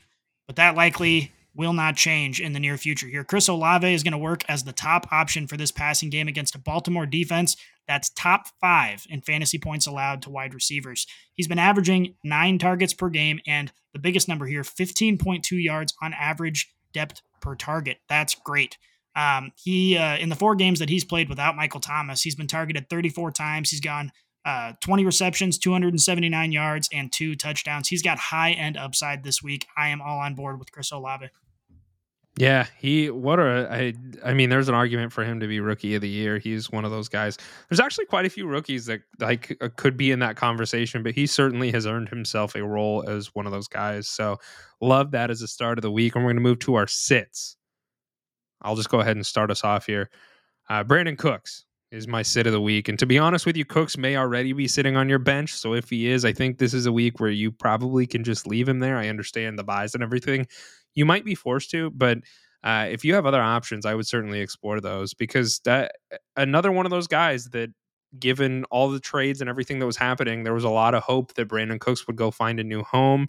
[0.46, 3.24] but that likely will not change in the near future here.
[3.24, 6.54] Chris Olave is going to work as the top option for this passing game against
[6.54, 7.56] a Baltimore defense
[7.88, 11.06] that's top five in fantasy points allowed to wide receivers.
[11.34, 16.14] He's been averaging nine targets per game, and the biggest number here 15.2 yards on
[16.14, 17.98] average depth per target.
[18.08, 18.78] That's great.
[19.16, 22.46] Um, he uh, in the four games that he's played without Michael Thomas, he's been
[22.46, 23.70] targeted 34 times.
[23.70, 24.12] He's gone
[24.44, 27.88] uh, 20 receptions, 279 yards, and two touchdowns.
[27.88, 29.66] He's got high end upside this week.
[29.76, 31.28] I am all on board with Chris Olave.
[32.38, 33.92] Yeah, he what a I
[34.24, 36.38] I mean there's an argument for him to be rookie of the year.
[36.38, 37.36] He's one of those guys.
[37.68, 41.14] There's actually quite a few rookies that like uh, could be in that conversation, but
[41.14, 44.08] he certainly has earned himself a role as one of those guys.
[44.08, 44.38] So,
[44.80, 46.86] love that as a start of the week and we're going to move to our
[46.86, 47.56] sits.
[48.62, 50.08] I'll just go ahead and start us off here.
[50.68, 52.88] Uh, Brandin Cooks is my sit of the week.
[52.88, 55.54] And to be honest with you, Cooks may already be sitting on your bench.
[55.54, 58.46] So if he is, I think this is a week where you probably can just
[58.46, 58.96] leave him there.
[58.96, 60.46] I understand the byes and everything.
[60.94, 62.18] You might be forced to, but
[62.62, 65.92] uh, if you have other options, I would certainly explore those because that
[66.36, 67.70] another one of those guys that,
[68.18, 71.34] given all the trades and everything that was happening, there was a lot of hope
[71.34, 73.28] that Brandin Cooks would go find a new home.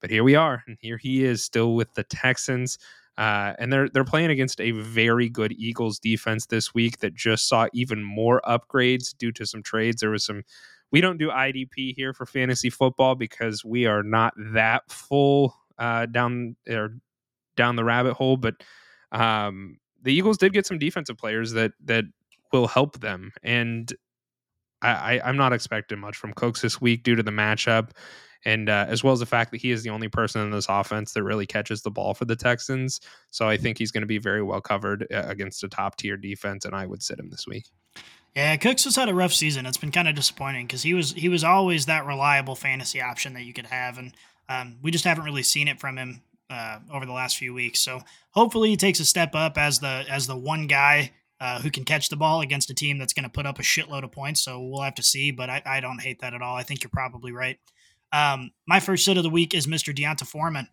[0.00, 2.78] But here we are, and here he is still with the Texans.
[3.18, 7.46] Uh, and they're they're playing against a very good Eagles defense this week that just
[7.48, 10.00] saw even more upgrades due to some trades.
[10.00, 10.42] There was some.
[10.90, 16.06] We don't do IDP here for fantasy football because we are not that full uh,
[16.06, 16.96] down or
[17.56, 18.36] down the rabbit hole.
[18.36, 18.54] But
[19.10, 22.04] um, the Eagles did get some defensive players that that
[22.50, 23.92] will help them, and
[24.80, 27.90] I, I, am not expecting much from Cooks this week due to the matchup
[28.44, 30.66] and uh, as well as the fact that he is the only person in this
[30.68, 33.00] offense that really catches the ball for the Texans.
[33.30, 36.16] So I think he's going to be very well covered uh, against a top tier
[36.16, 37.66] defense, and I would sit him this week.
[38.34, 39.66] Yeah, Cooks has had a rough season.
[39.66, 43.34] It's been kind of disappointing because he was he was always that reliable fantasy option
[43.34, 44.14] that you could have, and
[44.48, 47.80] um, we just haven't really seen it from him uh, over the last few weeks.
[47.80, 48.00] So
[48.30, 51.84] hopefully he takes a step up as the as the one guy uh, who can
[51.84, 54.42] catch the ball against a team that's going to put up a shitload of points.
[54.42, 56.54] So we'll have to see, but I, I don't hate that at all.
[56.54, 57.58] I think you're probably right.
[58.12, 59.94] Um, my first sit of the week is Mr.
[59.94, 60.68] D'Onta Foreman.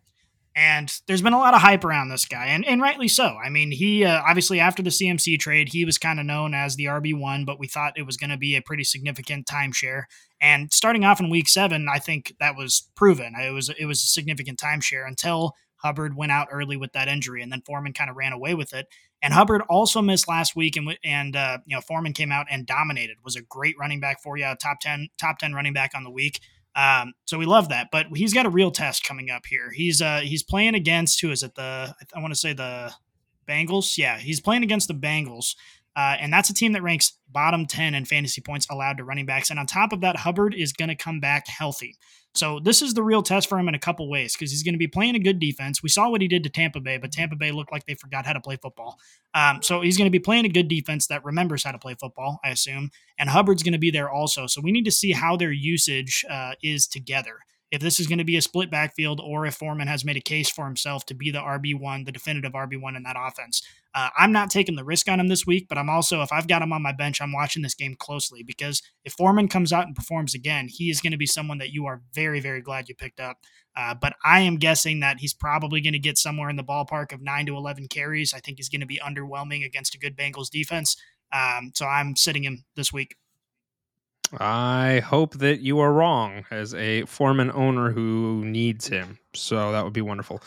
[0.56, 3.36] And there's been a lot of hype around this guy, and, and rightly so.
[3.42, 6.74] I mean, he uh, obviously after the CMC trade, he was kind of known as
[6.74, 10.02] the RB1, but we thought it was going to be a pretty significant timeshare.
[10.40, 13.34] And starting off in week seven, I think that was proven.
[13.40, 17.42] It was it was a significant timeshare until Hubbard went out early with that injury,
[17.42, 18.86] and then Foreman kind of ran away with it.
[19.22, 22.66] And Hubbard also missed last week, and and uh, you know Foreman came out and
[22.66, 23.18] dominated.
[23.24, 26.10] Was a great running back for you, top ten top ten running back on the
[26.10, 26.40] week.
[26.76, 29.70] Um, so we love that, but he's got a real test coming up here.
[29.74, 31.54] He's uh he's playing against who is it?
[31.54, 32.92] The I want to say the
[33.48, 33.98] Bengals.
[33.98, 35.56] Yeah, he's playing against the Bengals.
[35.96, 39.26] Uh, and that's a team that ranks bottom 10 in fantasy points allowed to running
[39.26, 39.50] backs.
[39.50, 41.96] And on top of that, Hubbard is going to come back healthy.
[42.34, 44.74] So this is the real test for him in a couple ways because he's going
[44.74, 45.82] to be playing a good defense.
[45.82, 48.24] We saw what he did to Tampa Bay, but Tampa Bay looked like they forgot
[48.24, 48.98] how to play football.
[49.34, 51.96] Um, so he's going to be playing a good defense that remembers how to play
[51.98, 52.90] football, I assume.
[53.18, 54.46] And Hubbard's going to be there also.
[54.46, 58.18] So we need to see how their usage uh, is together if this is going
[58.18, 61.14] to be a split backfield or if Foreman has made a case for himself to
[61.14, 63.62] be the RB1, the definitive RB1 in that offense.
[63.94, 66.48] Uh, I'm not taking the risk on him this week, but I'm also, if I've
[66.48, 69.86] got him on my bench, I'm watching this game closely because if Foreman comes out
[69.86, 72.88] and performs again, he is going to be someone that you are very, very glad
[72.88, 73.38] you picked up.
[73.76, 77.12] Uh, but I am guessing that he's probably going to get somewhere in the ballpark
[77.12, 78.34] of 9 to 11 carries.
[78.34, 80.96] I think he's going to be underwhelming against a good Bengals defense.
[81.32, 83.16] Um, so I'm sitting him this week.
[84.38, 89.18] I hope that you are wrong as a Foreman owner who needs him.
[89.34, 90.42] So that would be wonderful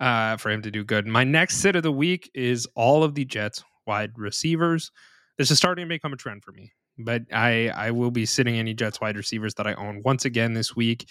[0.00, 1.06] uh, for him to do good.
[1.06, 4.90] My next sit of the week is all of the Jets wide receivers.
[5.38, 8.56] This is starting to become a trend for me, but I I will be sitting
[8.56, 11.08] any Jets wide receivers that I own once again this week.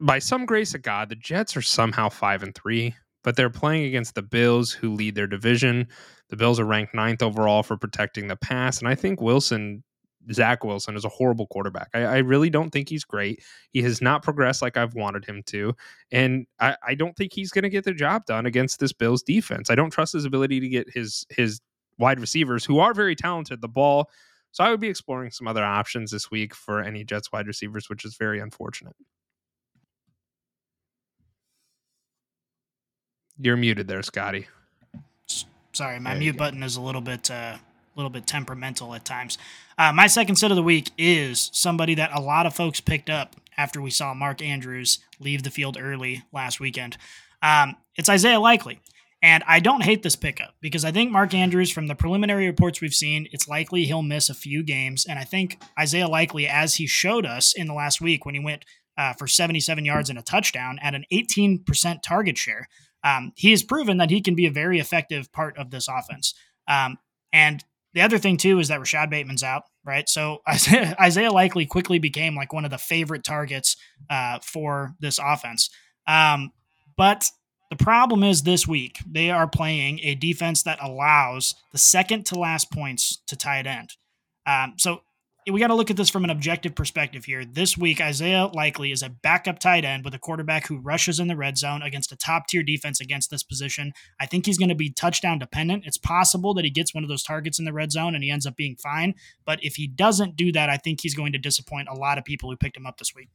[0.00, 3.84] By some grace of God, the Jets are somehow five and three, but they're playing
[3.84, 5.86] against the Bills, who lead their division.
[6.30, 9.84] The Bills are ranked ninth overall for protecting the pass, and I think Wilson
[10.32, 11.88] Zach Wilson is a horrible quarterback.
[11.94, 13.42] I, I, really don't think he's great.
[13.72, 15.74] He has not progressed like I've wanted him to.
[16.12, 19.22] And I, I don't think he's going to get the job done against this Bills
[19.22, 19.70] defense.
[19.70, 21.60] I don't trust his ability to get his his
[21.98, 24.10] wide receivers, who are very talented, the ball.
[24.52, 27.88] So I would be exploring some other options this week for any Jets wide receivers,
[27.88, 28.96] which is very unfortunate.
[33.38, 34.48] You're muted there, Scotty.
[35.72, 37.56] Sorry, my mute button is a little bit uh,
[37.94, 39.38] little bit temperamental at times.
[39.78, 43.10] Uh, my second set of the week is somebody that a lot of folks picked
[43.10, 46.96] up after we saw Mark Andrews leave the field early last weekend.
[47.42, 48.80] Um, it's Isaiah Likely.
[49.22, 52.80] And I don't hate this pickup because I think Mark Andrews, from the preliminary reports
[52.80, 55.04] we've seen, it's likely he'll miss a few games.
[55.06, 58.40] And I think Isaiah Likely, as he showed us in the last week when he
[58.40, 58.64] went
[58.96, 62.66] uh, for 77 yards and a touchdown at an 18% target share,
[63.04, 66.34] um, he has proven that he can be a very effective part of this offense.
[66.66, 66.96] Um,
[67.32, 67.62] and
[67.94, 70.08] the other thing too is that Rashod Bateman's out, right?
[70.08, 73.76] So Isaiah, Isaiah likely quickly became like one of the favorite targets
[74.08, 75.70] uh, for this offense.
[76.06, 76.52] Um,
[76.96, 77.30] but
[77.70, 82.38] the problem is this week they are playing a defense that allows the second to
[82.38, 83.94] last points to tight end.
[84.46, 85.02] Um, so
[85.48, 87.44] we got to look at this from an objective perspective here.
[87.44, 91.28] This week, Isaiah Likely is a backup tight end with a quarterback who rushes in
[91.28, 93.92] the red zone against a top tier defense against this position.
[94.20, 95.84] I think he's going to be touchdown dependent.
[95.86, 98.30] It's possible that he gets one of those targets in the red zone and he
[98.30, 99.14] ends up being fine.
[99.44, 102.24] But if he doesn't do that, I think he's going to disappoint a lot of
[102.24, 103.28] people who picked him up this week.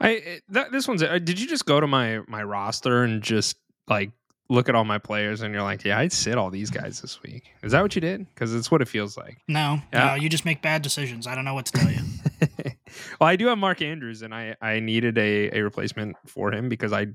[0.00, 1.02] I that, this one's.
[1.02, 3.56] Uh, did you just go to my my roster and just
[3.88, 4.10] like
[4.48, 7.20] look at all my players and you're like, yeah, I'd sit all these guys this
[7.22, 7.50] week.
[7.62, 8.26] Is that what you did?
[8.32, 9.38] Because it's what it feels like.
[9.48, 10.06] No, Yeah.
[10.08, 11.26] no, you just make bad decisions.
[11.26, 12.00] I don't know what to tell you.
[13.20, 16.68] well, I do have Mark Andrews, and I I needed a a replacement for him
[16.68, 17.06] because I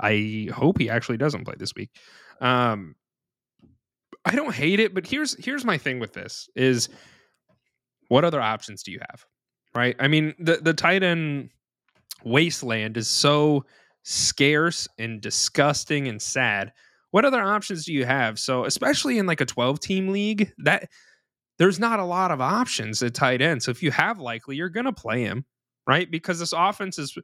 [0.00, 1.90] I hope he actually doesn't play this week.
[2.40, 2.94] Um,
[4.24, 6.88] I don't hate it, but here's here's my thing with this is
[8.08, 9.24] what other options do you have?
[9.74, 9.94] Right?
[10.00, 11.50] I mean, the the tight end
[12.24, 13.64] wasteland is so
[14.10, 16.72] scarce and disgusting and sad.
[17.12, 18.38] What other options do you have?
[18.38, 20.88] So, especially in like a 12 team league, that
[21.58, 23.62] there's not a lot of options at tight end.
[23.62, 25.44] So if you have likely, you're going to play him,
[25.86, 26.10] right?
[26.10, 27.16] Because this offense is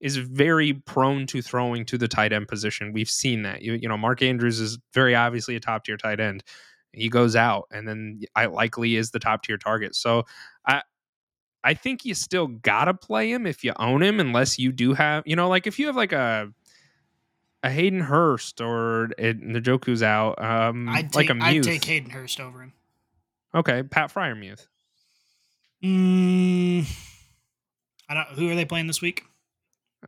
[0.00, 2.94] is very prone to throwing to the tight end position.
[2.94, 3.60] We've seen that.
[3.60, 6.42] You, you know, Mark Andrews is very obviously a top tier tight end.
[6.92, 9.94] He goes out, and then I likely is the top tier target.
[9.94, 10.24] So
[10.66, 10.82] I
[11.62, 15.22] I think you still gotta play him if you own him, unless you do have,
[15.26, 16.52] you know, like if you have like a
[17.62, 22.10] a Hayden Hurst or it, Njoku's out, um, I'd like take, a I'd take Hayden
[22.10, 22.72] Hurst over him.
[23.54, 24.66] Okay, Pat Freiermuth.
[25.84, 26.86] Mm,
[28.08, 28.28] I don't.
[28.38, 29.24] Who are they playing this week?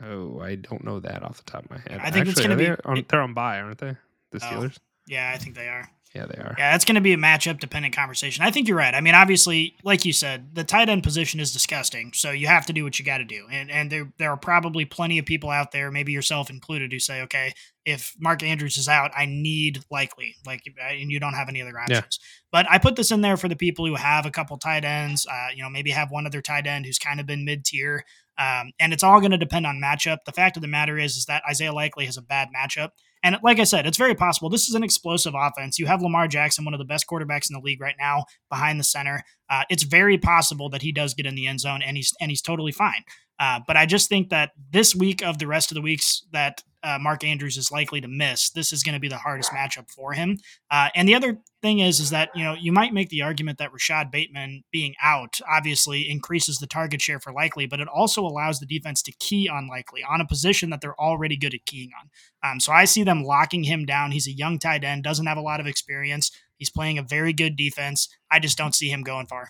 [0.02, 2.00] Oh, I don't know that off the top of my head.
[2.02, 3.96] I think it's gonna be- they on, they're on bye, aren't they?
[4.30, 4.46] The Oh.
[4.46, 4.78] Steelers.
[5.06, 5.90] Yeah, I think they are.
[6.14, 6.54] Yeah, they are.
[6.58, 8.44] Yeah, it's going to be a matchup dependent conversation.
[8.44, 8.94] I think you're right.
[8.94, 12.12] I mean, obviously, like you said, the tight end position is disgusting.
[12.12, 13.46] So you have to do what you got to do.
[13.50, 16.98] And and there there are probably plenty of people out there, maybe yourself included, who
[16.98, 17.54] say, okay,
[17.86, 21.78] if Mark Andrews is out, I need likely like, and you don't have any other
[21.78, 22.18] options.
[22.50, 25.26] But I put this in there for the people who have a couple tight ends.
[25.26, 28.04] Uh, you know, maybe have one other tight end who's kind of been mid tier.
[28.38, 30.18] Um, and it's all going to depend on matchup.
[30.26, 32.90] The fact of the matter is, is that Isaiah Likely has a bad matchup.
[33.22, 34.50] And like I said, it's very possible.
[34.50, 35.78] This is an explosive offense.
[35.78, 38.80] You have Lamar Jackson, one of the best quarterbacks in the league right now, behind
[38.80, 39.22] the center.
[39.48, 42.30] Uh, it's very possible that he does get in the end zone, and he's and
[42.30, 43.04] he's totally fine.
[43.42, 46.62] Uh, but I just think that this week of the rest of the weeks that
[46.84, 49.90] uh, Mark Andrews is likely to miss, this is going to be the hardest matchup
[49.90, 50.38] for him.
[50.70, 53.58] Uh, and the other thing is, is that you know you might make the argument
[53.58, 58.24] that Rashod Bateman being out obviously increases the target share for likely, but it also
[58.24, 61.66] allows the defense to key on likely on a position that they're already good at
[61.66, 62.48] keying on.
[62.48, 64.12] Um, so I see them locking him down.
[64.12, 66.30] He's a young tight end, doesn't have a lot of experience.
[66.58, 68.08] He's playing a very good defense.
[68.30, 69.48] I just don't see him going far.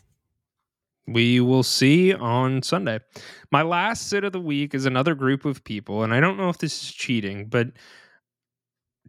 [1.06, 3.00] We will see on Sunday.
[3.50, 6.48] My last sit of the week is another group of people, and I don't know
[6.48, 7.68] if this is cheating, but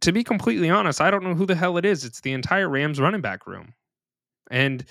[0.01, 2.03] to be completely honest, I don't know who the hell it is.
[2.03, 3.73] It's the entire Rams running back room.
[4.51, 4.84] And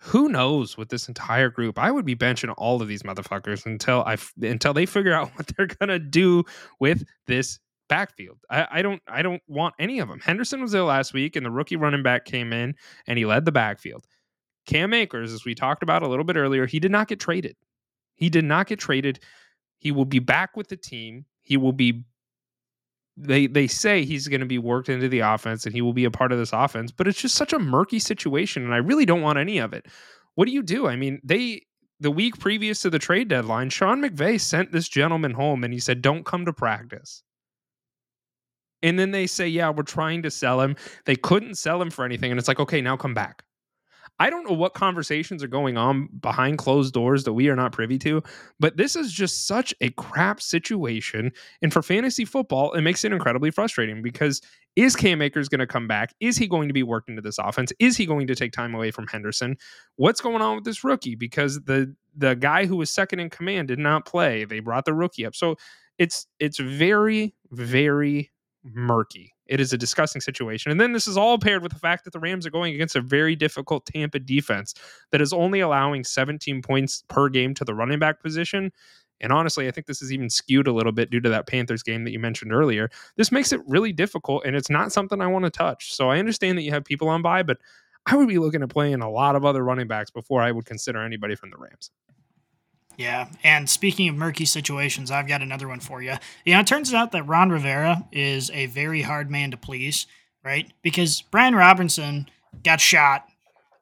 [0.00, 1.78] who knows with this entire group?
[1.78, 5.46] I would be benching all of these motherfuckers until I until they figure out what
[5.56, 6.44] they're gonna do
[6.78, 7.58] with this
[7.88, 8.38] backfield.
[8.50, 10.20] I, I don't I don't want any of them.
[10.20, 12.74] Henderson was there last week, and the rookie running back came in
[13.06, 14.06] and he led the backfield.
[14.66, 17.56] Cam Akers, as we talked about a little bit earlier, he did not get traded.
[18.14, 19.20] He did not get traded.
[19.78, 21.24] He will be back with the team.
[21.40, 22.04] He will be
[23.16, 26.04] they they say he's going to be worked into the offense and he will be
[26.04, 29.04] a part of this offense, but it's just such a murky situation and I really
[29.04, 29.86] don't want any of it.
[30.34, 30.86] What do you do?
[30.86, 31.62] I mean, they
[31.98, 35.80] the week previous to the trade deadline, Sean McVay sent this gentleman home and he
[35.80, 37.22] said, "Don't come to practice."
[38.82, 42.04] And then they say, "Yeah, we're trying to sell him." They couldn't sell him for
[42.04, 43.44] anything and it's like, "Okay, now come back."
[44.20, 47.72] I don't know what conversations are going on behind closed doors that we are not
[47.72, 48.22] privy to,
[48.60, 51.32] but this is just such a crap situation.
[51.62, 54.42] And for fantasy football, it makes it incredibly frustrating because
[54.76, 56.14] is Cam Akers going to come back?
[56.20, 57.72] Is he going to be worked into this offense?
[57.80, 59.56] Is he going to take time away from Henderson?
[59.96, 61.14] What's going on with this rookie?
[61.14, 64.44] Because the the guy who was second in command did not play.
[64.44, 65.34] They brought the rookie up.
[65.34, 65.56] So
[65.98, 68.30] it's it's very, very
[68.64, 69.34] murky.
[69.46, 70.70] It is a disgusting situation.
[70.70, 72.96] And then this is all paired with the fact that the Rams are going against
[72.96, 74.74] a very difficult Tampa defense
[75.10, 78.70] that is only allowing 17 points per game to the running back position.
[79.20, 81.82] And honestly, I think this is even skewed a little bit due to that Panthers
[81.82, 82.90] game that you mentioned earlier.
[83.16, 85.94] This makes it really difficult, and it's not something I want to touch.
[85.94, 87.58] So I understand that you have people on by, but
[88.06, 90.64] I would be looking at playing a lot of other running backs before I would
[90.64, 91.90] consider anybody from the Rams.
[93.00, 96.16] Yeah, and speaking of murky situations, I've got another one for you.
[96.44, 100.06] You know, it turns out that Ron Rivera is a very hard man to please,
[100.44, 100.70] right?
[100.82, 102.28] Because Brian Robinson
[102.62, 103.26] got shot,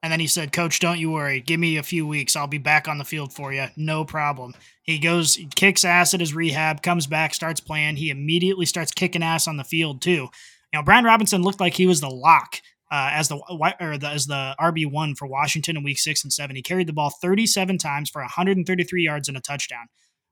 [0.04, 1.40] and then he said, "Coach, don't you worry.
[1.40, 2.36] Give me a few weeks.
[2.36, 3.66] I'll be back on the field for you.
[3.76, 7.96] No problem." He goes, kicks ass at his rehab, comes back, starts playing.
[7.96, 10.30] He immediately starts kicking ass on the field too.
[10.72, 14.08] You know, Brian Robinson looked like he was the lock uh, as the or the,
[14.08, 16.56] as the RB one for Washington in Week Six and Seven.
[16.56, 19.86] He carried the ball 37 times for 133 yards and a touchdown.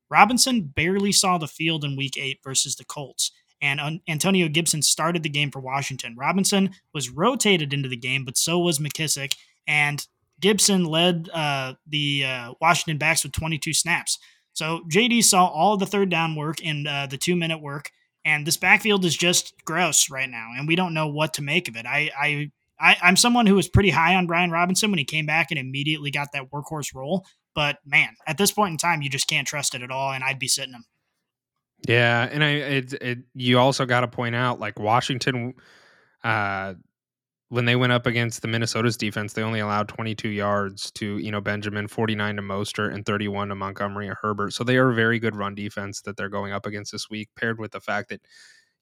[0.09, 4.83] Robinson barely saw the field in Week Eight versus the Colts, and An- Antonio Gibson
[4.83, 6.15] started the game for Washington.
[6.17, 9.35] Robinson was rotated into the game, but so was McKissic,
[9.67, 10.07] and
[10.41, 14.19] Gibson led uh, the uh, Washington backs with 22 snaps.
[14.53, 17.91] So JD saw all of the third down work and uh, the two minute work
[18.27, 21.69] And this backfield is just gross right now, and we don't know what to make
[21.69, 21.87] of it.
[21.87, 25.27] I, I, I I'm someone who was pretty high on Brian Robinson when he came
[25.27, 27.25] back and immediately got that workhorse role.
[27.55, 30.25] But man, at this point in time, you just can't trust it at all, and
[30.25, 30.85] I'd be sitting him.
[31.87, 35.55] Yeah, and I it, it you also got to point out like Washington
[36.25, 36.75] uh
[37.49, 41.31] when they went up against the Minnesota's defense, they only allowed 22 yards to, you
[41.31, 44.53] know, Benjamin, 49 to Mostert, and 31 to Montgomery and Herbert.
[44.53, 47.29] So they are a very good run defense that they're going up against this week,
[47.37, 48.21] paired with the fact that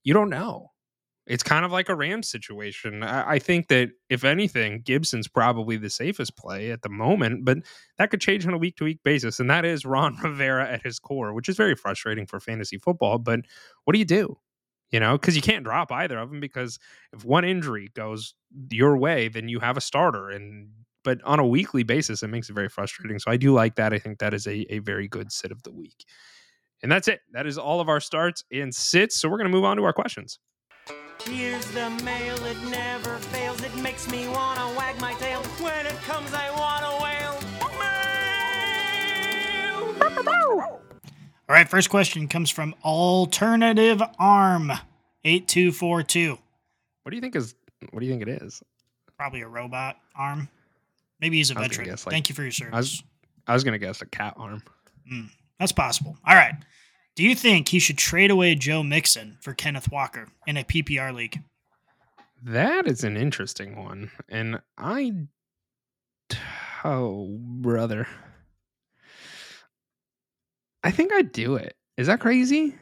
[0.03, 0.71] you don't know.
[1.27, 3.03] It's kind of like a Rams situation.
[3.03, 7.59] I, I think that if anything, Gibson's probably the safest play at the moment, but
[7.99, 9.41] that could change on a week to week basis.
[9.41, 13.19] And that is Ron Rivera at his core, which is very frustrating for fantasy football.
[13.19, 13.41] But
[13.85, 14.37] what do you do?
[14.95, 16.79] You know, because you can't drop either of them because
[17.13, 18.33] if one injury goes
[18.71, 20.31] your way, then you have a starter.
[20.31, 20.69] And
[21.03, 23.19] but on a weekly basis, it makes it very frustrating.
[23.19, 23.93] So I do like that.
[23.93, 26.05] I think that is a, a very good sit of the week.
[26.81, 27.23] And that's it.
[27.33, 29.17] That is all of our starts and sits.
[29.17, 30.39] So we're going to move on to our questions.
[31.25, 33.65] Here's the mail, it never fails.
[33.65, 35.43] It makes me want to wag my tail.
[35.61, 37.15] When it comes, I want to wail.
[41.49, 44.73] All right, first question comes from Alternative Arm
[45.25, 46.39] 8242.
[47.03, 47.55] What do you think is
[47.91, 48.63] what do you think it is?
[49.19, 50.49] Probably a robot arm.
[51.21, 51.87] Maybe he's a veteran.
[51.87, 52.73] guess, like- Thank you for your service.
[52.75, 53.03] I was
[53.47, 54.63] I was gonna guess a cat arm.
[55.13, 55.29] Mm,
[55.59, 56.17] that's possible.
[56.27, 56.55] All right.
[57.15, 61.15] Do you think he should trade away Joe Mixon for Kenneth Walker in a PPR
[61.15, 61.43] league?
[62.43, 64.11] That is an interesting one.
[64.31, 65.13] And I
[66.85, 68.09] oh brother.
[70.85, 71.75] I think I'd do it.
[71.97, 72.75] Is that crazy?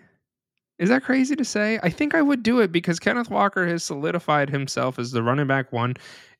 [0.78, 1.78] Is that crazy to say?
[1.82, 5.46] I think I would do it because Kenneth Walker has solidified himself as the running
[5.46, 5.94] back one.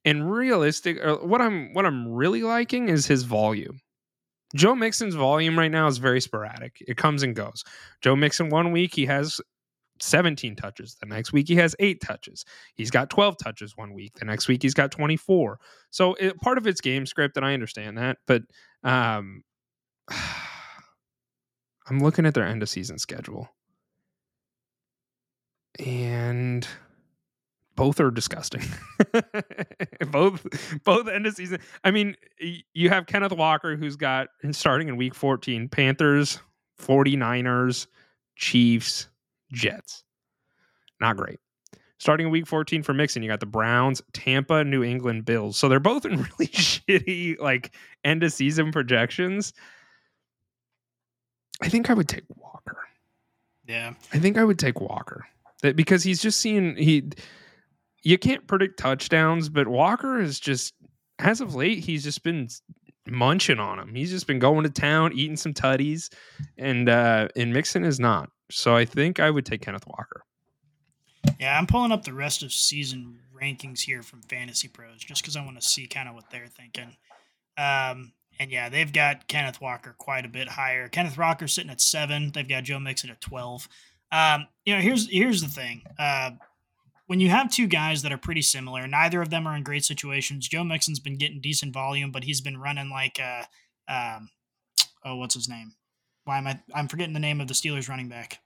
[0.05, 3.81] And realistic, uh, what I'm what I'm really liking is his volume.
[4.57, 6.83] Joe Mixon's volume right now is very sporadic.
[6.87, 7.65] It comes and goes.
[8.03, 9.41] Joe Mixon one week he has
[10.01, 10.97] 17 touches.
[11.01, 12.45] The next week he has 8 touches.
[12.75, 14.15] He's got 12 touches one week.
[14.19, 15.59] The next week he's got 24.
[15.91, 18.43] So it, part of it's game script and I understand that, but
[18.83, 19.45] um
[21.89, 23.49] I'm looking at their end of season schedule.
[25.79, 26.67] And
[27.77, 28.63] both are disgusting.
[30.11, 30.47] both
[30.85, 31.61] both end of season.
[31.85, 32.17] I mean,
[32.75, 36.39] you have Kenneth Walker who's got starting in week 14, Panthers,
[36.81, 37.87] 49ers,
[38.37, 39.09] Chiefs,
[39.53, 40.05] Jets.
[41.01, 41.41] Not great.
[41.99, 45.57] Starting in week 14 for Mixon, you got the Browns, Tampa, New England, Bills.
[45.57, 47.75] So they're both in really shitty like
[48.05, 49.53] end of season projections.
[51.63, 52.79] I think I would take Walker.
[53.67, 53.95] Yeah.
[54.13, 55.27] I think I would take Walker.
[55.63, 57.11] That because he's just seen he
[58.03, 60.75] you can't predict touchdowns, but Walker is just
[61.19, 62.49] as of late, he's just been
[63.09, 63.95] munching on him.
[63.95, 66.13] He's just been going to town, eating some tutties,
[66.59, 68.31] and uh and Mixon is not.
[68.51, 70.25] So I think I would take Kenneth Walker.
[71.39, 75.37] Yeah, I'm pulling up the rest of season rankings here from Fantasy Pros just because
[75.37, 76.97] I want to see kind of what they're thinking.
[77.57, 78.13] Um,
[78.43, 80.89] and yeah, they've got Kenneth Walker quite a bit higher.
[80.89, 82.33] Kenneth Walker sitting at seven.
[82.35, 83.69] They've got Joe Mixon at twelve.
[84.11, 85.83] Um, you know, here's here's the thing.
[85.99, 86.33] Uh,
[87.07, 89.85] when you have two guys that are pretty similar, neither of them are in great
[89.85, 90.49] situations.
[90.49, 93.45] Joe Mixon's been getting decent volume, but he's been running like uh,
[93.89, 94.29] um,
[95.05, 95.73] oh, what's his name?
[96.25, 96.61] Why am I?
[96.75, 98.41] I'm forgetting the name of the Steelers running back.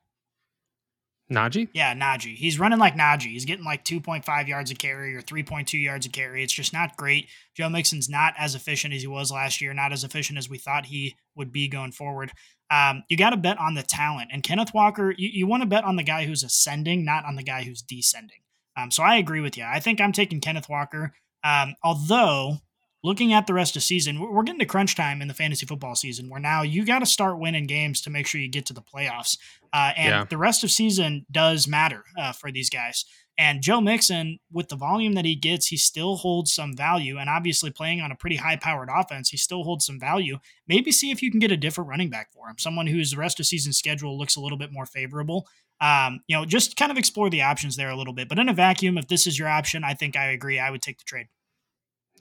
[1.31, 1.69] Najee?
[1.73, 2.37] Yeah, Najee.
[2.37, 3.33] He's running like Najee.
[3.33, 6.43] He's getting like 2.5 yards a carry or 3.2 yards a carry.
[6.43, 7.27] It's just not great.
[7.55, 10.59] Joe Mixon's not as efficient as he was last year, not as efficient as we
[10.59, 12.31] thought he would be going forward.
[12.71, 14.31] Um, you got to bet on the talent.
[14.33, 17.35] And Kenneth Walker, you, you want to bet on the guy who's ascending, not on
[17.35, 18.39] the guy who's descending.
[18.77, 19.65] Um, so I agree with you.
[19.65, 21.13] I think I'm taking Kenneth Walker.
[21.43, 22.59] Um, although,
[23.07, 25.35] looking at the rest of the season, we're we're getting to crunch time in the
[25.35, 28.49] fantasy football season where now you got to start winning games to make sure you
[28.49, 29.39] get to the playoffs.
[29.73, 30.25] Uh, and Yeah.
[30.29, 33.05] the rest of season does matter uh, for these guys.
[33.39, 37.19] And Joe Mixon, with the volume that he gets, he still holds some value.
[37.19, 40.39] And obviously, playing on a pretty high powered offense, he still holds some value.
[40.67, 43.39] Maybe see if you can get a different running back for him, someone whose rest
[43.39, 45.47] of season schedule looks a little bit more favorable.
[45.83, 48.29] Um, you know, just kind of explore the options there a little bit.
[48.31, 50.59] But in a vacuum, if this is your option, I think I agree.
[50.59, 51.27] I would take the trade.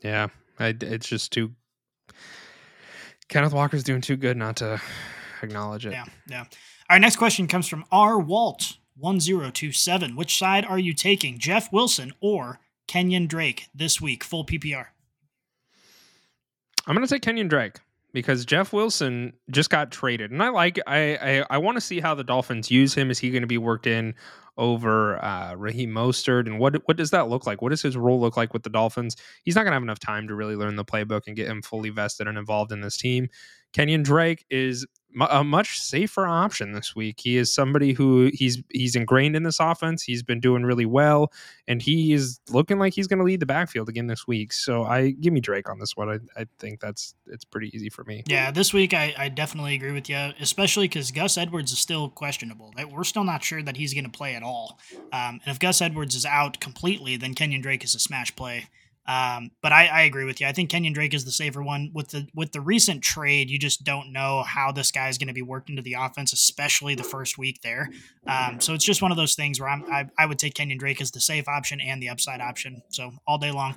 [0.03, 0.27] Yeah.
[0.59, 1.51] I, it's just too
[3.27, 4.81] Kenneth Walker's doing too good not to
[5.41, 5.91] acknowledge it.
[5.91, 6.45] Yeah, yeah.
[6.89, 8.19] Our next question comes from R.
[8.19, 10.15] Walt one zero two seven.
[10.15, 14.23] Which side are you taking, Jeff Wilson or Kenyon Drake this week?
[14.23, 14.87] Full PPR.
[16.87, 17.79] I'm going to take Kenyon Drake
[18.15, 20.79] because Jeff Wilson just got traded, and I like.
[20.87, 23.11] I I, I want to see how the Dolphins use him.
[23.11, 24.15] Is he going to be worked in
[24.57, 27.61] over uh, Raheem Mostert, and what what does that look like?
[27.61, 29.17] What does his role look like with the Dolphins?
[29.43, 31.61] He's not going to have enough time to really learn the playbook and get him
[31.61, 33.27] fully vested and involved in this team.
[33.73, 34.87] Kenyon Drake is
[35.19, 37.19] a much safer option this week.
[37.19, 40.03] He is somebody who he's he's ingrained in this offense.
[40.03, 41.31] He's been doing really well,
[41.67, 44.53] and he is looking like he's going to lead the backfield again this week.
[44.53, 46.09] So I give me Drake on this one.
[46.09, 48.23] I, I think that's it's pretty easy for me.
[48.27, 52.09] Yeah, this week I, I definitely agree with you, especially because Gus Edwards is still
[52.09, 52.73] questionable.
[52.91, 54.79] We're still not sure that he's going to play at all.
[55.13, 58.67] Um, and if Gus Edwards is out completely, then Kenyon Drake is a smash play.
[59.07, 60.47] Um, but I, I agree with you.
[60.47, 61.91] I think Kenyon Drake is the safer one.
[61.93, 65.27] With the with the recent trade, you just don't know how this guy is going
[65.27, 67.89] to be worked into the offense, especially the first week there.
[68.27, 70.79] Um, so it's just one of those things where I'm, I I would take Kenyon
[70.79, 72.81] Drake as the safe option and the upside option.
[72.89, 73.75] So all day long.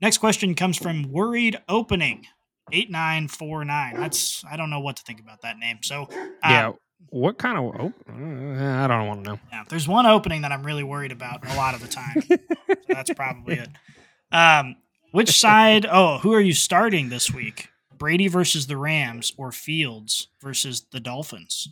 [0.00, 2.26] Next question comes from Worried Opening.
[2.72, 3.96] 8949.
[3.96, 5.78] That's I don't know what to think about that name.
[5.82, 6.72] So uh, yeah.
[7.10, 7.64] What kind of?
[7.80, 9.40] Oh, uh, I don't want to know.
[9.52, 12.22] yeah, there's one opening that I'm really worried about a lot of the time.
[12.28, 12.36] so
[12.88, 13.68] that's probably it.
[14.32, 14.76] Um,
[15.12, 15.86] which side?
[15.90, 17.68] Oh, who are you starting this week?
[17.96, 21.68] Brady versus the Rams or Fields versus the Dolphins?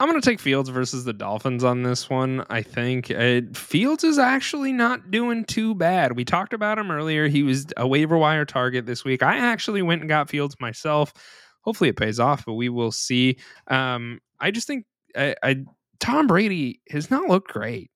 [0.00, 2.44] I'm going to take Fields versus the Dolphins on this one.
[2.50, 6.16] I think uh, Fields is actually not doing too bad.
[6.16, 7.28] We talked about him earlier.
[7.28, 9.22] He was a waiver wire target this week.
[9.22, 11.12] I actually went and got Fields myself.
[11.60, 13.38] Hopefully it pays off, but we will see.
[13.68, 15.64] Um, I just think I, I,
[16.00, 17.90] Tom Brady has not looked great.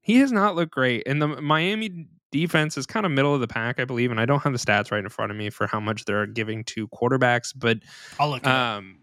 [0.00, 1.06] He has not looked great.
[1.06, 4.10] And the Miami defense is kind of middle of the pack, I believe.
[4.10, 6.26] And I don't have the stats right in front of me for how much they're
[6.26, 7.78] giving to quarterbacks, but
[8.18, 8.46] I'll look.
[8.46, 9.00] um,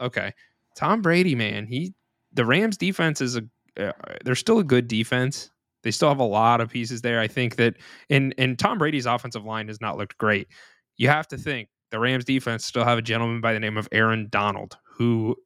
[0.00, 0.32] okay,
[0.74, 1.94] Tom Brady, man, he
[2.32, 3.42] the Rams defense is a
[3.78, 3.92] uh,
[4.24, 5.50] they're still a good defense.
[5.82, 7.20] They still have a lot of pieces there.
[7.20, 7.76] I think that
[8.10, 10.48] and and Tom Brady's offensive line has not looked great.
[10.96, 13.88] You have to think the Rams defense still have a gentleman by the name of
[13.92, 15.36] Aaron Donald who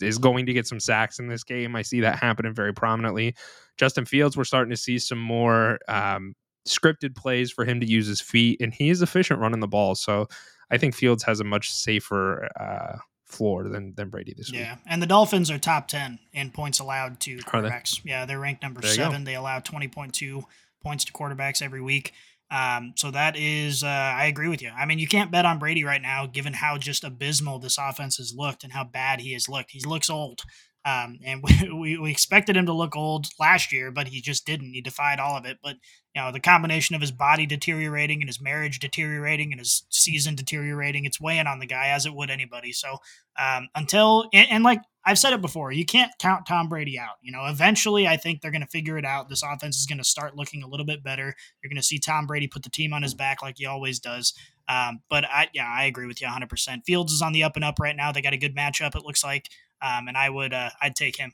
[0.00, 1.76] is going to get some sacks in this game.
[1.76, 3.36] I see that happening very prominently.
[3.76, 6.34] Justin Fields, we're starting to see some more um,
[6.66, 9.94] scripted plays for him to use his feet, and he is efficient running the ball.
[9.94, 10.26] So
[10.70, 14.60] I think Fields has a much safer uh, floor than than Brady this week.
[14.60, 17.68] Yeah, and the Dolphins are top ten in points allowed to Are they?
[17.68, 18.00] quarterbacks.
[18.04, 19.24] Yeah, they're ranked number There seven.
[19.24, 20.44] They allow twenty point two
[20.82, 22.12] points to quarterbacks every week.
[22.50, 24.70] Um, so that is, uh, I agree with you.
[24.70, 28.18] I mean, you can't bet on Brady right now, given how just abysmal this offense
[28.18, 29.72] has looked and how bad he has looked.
[29.72, 30.42] He looks old.
[30.86, 31.42] Um, and
[31.74, 34.72] we, we, expected him to look old last year, but he just didn't.
[34.72, 35.58] He defied all of it.
[35.62, 35.76] But
[36.14, 40.36] you know, the combination of his body deteriorating and his marriage deteriorating and his season
[40.36, 42.70] deteriorating, it's weighing on the guy as it would anybody.
[42.70, 42.98] So
[43.36, 47.14] um, until and, and like I've said it before, you can't count Tom Brady out.
[47.22, 49.28] You know, eventually I think they're going to figure it out.
[49.28, 51.36] This offense is going to start looking a little bit better.
[51.62, 54.00] You're going to see Tom Brady put the team on his back like he always
[54.00, 54.34] does.
[54.68, 56.82] Um, but I, yeah, I agree with you 100%.
[56.84, 58.10] Fields is on the up and up right now.
[58.10, 59.48] They got a good matchup, it looks like.
[59.80, 61.32] Um, and I would, uh, I'd take him.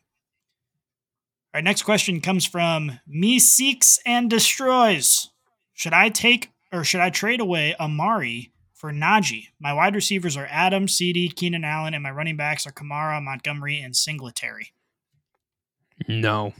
[1.55, 5.31] All right, next question comes from Me Seeks and Destroys.
[5.73, 8.52] Should I take or should I trade away Amari
[8.83, 9.47] for Najee?
[9.61, 13.80] My wide receivers are Adam, CD, Keenan Allen, and my running backs are Kamara, Montgomery,
[13.80, 14.72] and Singletary.
[16.09, 16.53] No,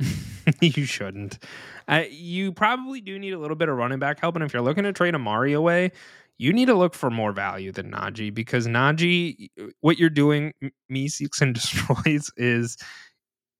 [0.60, 1.38] you shouldn't.
[1.86, 4.60] Uh, you probably do need a little bit of running back help, and if you're
[4.60, 5.92] looking to trade Amari away,
[6.36, 9.48] you need to look for more value than Najee because Najee,
[9.80, 10.52] what you're doing,
[10.88, 12.76] me seeks and destroys, is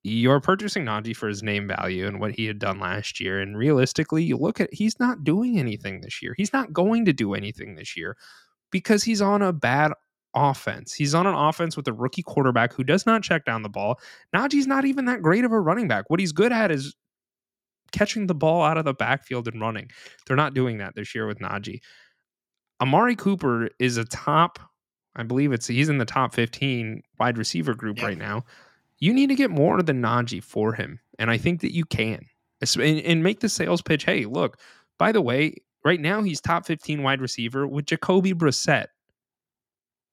[0.03, 3.39] you're purchasing Najee for his name value and what he had done last year.
[3.39, 6.33] And realistically, you look at he's not doing anything this year.
[6.37, 8.15] He's not going to do anything this year
[8.71, 9.91] because he's on a bad
[10.33, 10.93] offense.
[10.93, 13.99] He's on an offense with a rookie quarterback who does not check down the ball.
[14.35, 16.09] Najee's not even that great of a running back.
[16.09, 16.95] What he's good at is
[17.91, 19.89] catching the ball out of the backfield and running.
[20.27, 21.79] They're not doing that this year with Najee.
[22.81, 24.59] Amari Cooper is a top,
[25.15, 28.05] I believe it's he's in the top 15 wide receiver group Yeah.
[28.05, 28.45] right now.
[28.99, 30.99] You need to get more than Najee for him.
[31.17, 32.25] And I think that you can.
[32.77, 34.03] And, make the sales pitch.
[34.03, 34.59] Hey, look,
[34.97, 38.87] by the way, right now he's top 15 wide receiver with Jacoby Brissett.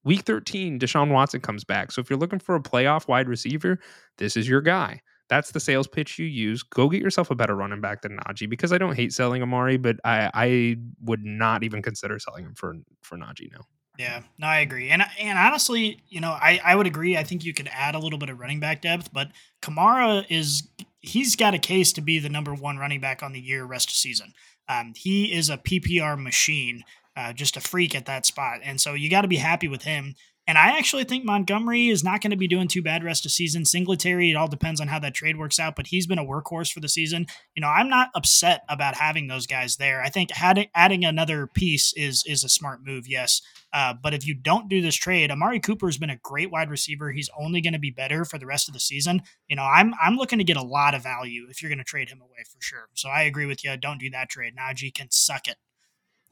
[0.05, 1.91] Week 13, Deshaun Watson comes back.
[1.91, 3.81] So if you're looking for a playoff wide receiver,
[4.19, 5.01] this is your guy.
[5.29, 6.63] That's the sales pitch you use.
[6.63, 9.77] Go get yourself a better running back than Najee because I don't hate selling Amari,
[9.77, 13.63] but I, I would not even consider selling him for for Najee now.
[13.99, 14.91] Yeah, no, I agree.
[14.91, 17.17] And and honestly, you know, I, I would agree.
[17.17, 19.29] I think you could add a little bit of running back depth, but
[19.63, 20.69] Kamara is
[21.01, 23.89] he's got a case to be the number one running back on the year rest
[23.89, 24.35] of season.
[24.69, 26.83] Um, he is a PPR machine,
[27.17, 29.85] uh, just a freak at that spot, and so you got to be happy with
[29.85, 30.15] him.
[30.49, 33.33] And I actually think Montgomery is not going to be doing too bad rest of
[33.33, 33.65] season.
[33.65, 36.73] Singletary, it all depends on how that trade works out, but he's been a workhorse
[36.73, 37.27] for the season.
[37.57, 40.01] You know, I'm not upset about having those guys there.
[40.03, 43.43] I think adding adding another piece is is a smart move, yes.
[43.73, 46.71] Uh, but if you don't do this trade, Amari Cooper has been a great wide
[46.71, 47.11] receiver.
[47.11, 49.23] He's only going to be better for the rest of the season.
[49.49, 51.85] You know, I'm I'm looking to get a lot of value if you're going to
[51.85, 52.89] trade him away for sure.
[52.95, 53.77] So I agree with you.
[53.77, 54.55] Don't do that trade.
[54.57, 55.57] Najee can suck it.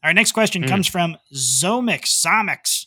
[0.05, 0.69] Our next question Hmm.
[0.69, 2.87] comes from Zomix Zomix.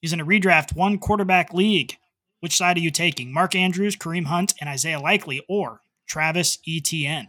[0.00, 1.96] He's in a redraft one quarterback league.
[2.40, 3.32] Which side are you taking?
[3.32, 7.28] Mark Andrews, Kareem Hunt, and Isaiah Likely, or Travis Etienne?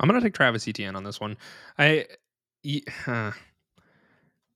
[0.00, 1.36] I'm gonna take Travis Etienne on this one.
[1.78, 2.06] I,
[3.06, 3.32] uh,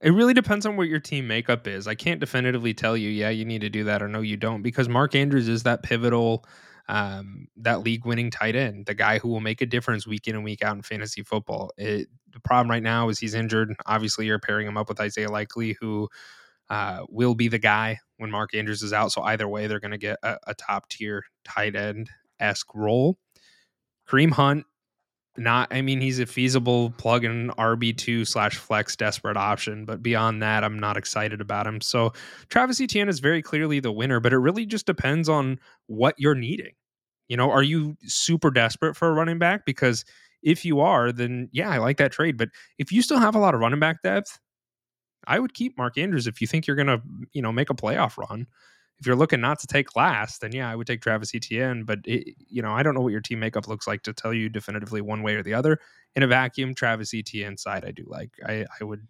[0.01, 1.87] it really depends on what your team makeup is.
[1.87, 4.63] I can't definitively tell you, yeah, you need to do that, or no, you don't,
[4.63, 6.45] because Mark Andrews is that pivotal,
[6.89, 10.45] um, that league-winning tight end, the guy who will make a difference week in and
[10.45, 11.71] week out in fantasy football.
[11.79, 13.75] It, the problem right now is he's injured.
[13.87, 16.09] Obviously, you're pairing him up with Isaiah Likely, who
[16.69, 19.13] uh, will be the guy when Mark Andrews is out.
[19.13, 22.11] So either way, they're going to get a, a top tier tight end
[22.41, 23.19] esque role.
[24.09, 24.67] Kareem Hunt
[25.37, 30.43] not i mean he's a feasible plug in rb2 slash flex desperate option but beyond
[30.43, 31.81] that i'm not excited about him.
[31.81, 32.13] So
[32.49, 36.35] travis etienne is very clearly the winner but it really just depends on what you're
[36.35, 36.73] needing.
[37.29, 39.65] You know are you super desperate for a running back?
[39.67, 40.05] Because
[40.43, 42.37] if you are then yeah i like that trade.
[42.37, 44.39] But if you still have a lot of running back depth
[45.27, 47.01] i would keep mark andrews if you think you're gonna
[47.33, 48.47] you know make a playoff run
[49.01, 51.85] if you're looking not to take last, then yeah, I would take Travis Etienne.
[51.85, 54.33] But it, you know, I don't know what your team makeup looks like to tell
[54.33, 55.81] you definitively one way or the other.
[56.15, 58.31] In a vacuum, Travis Etienne side, I do like.
[58.47, 59.07] I, I would,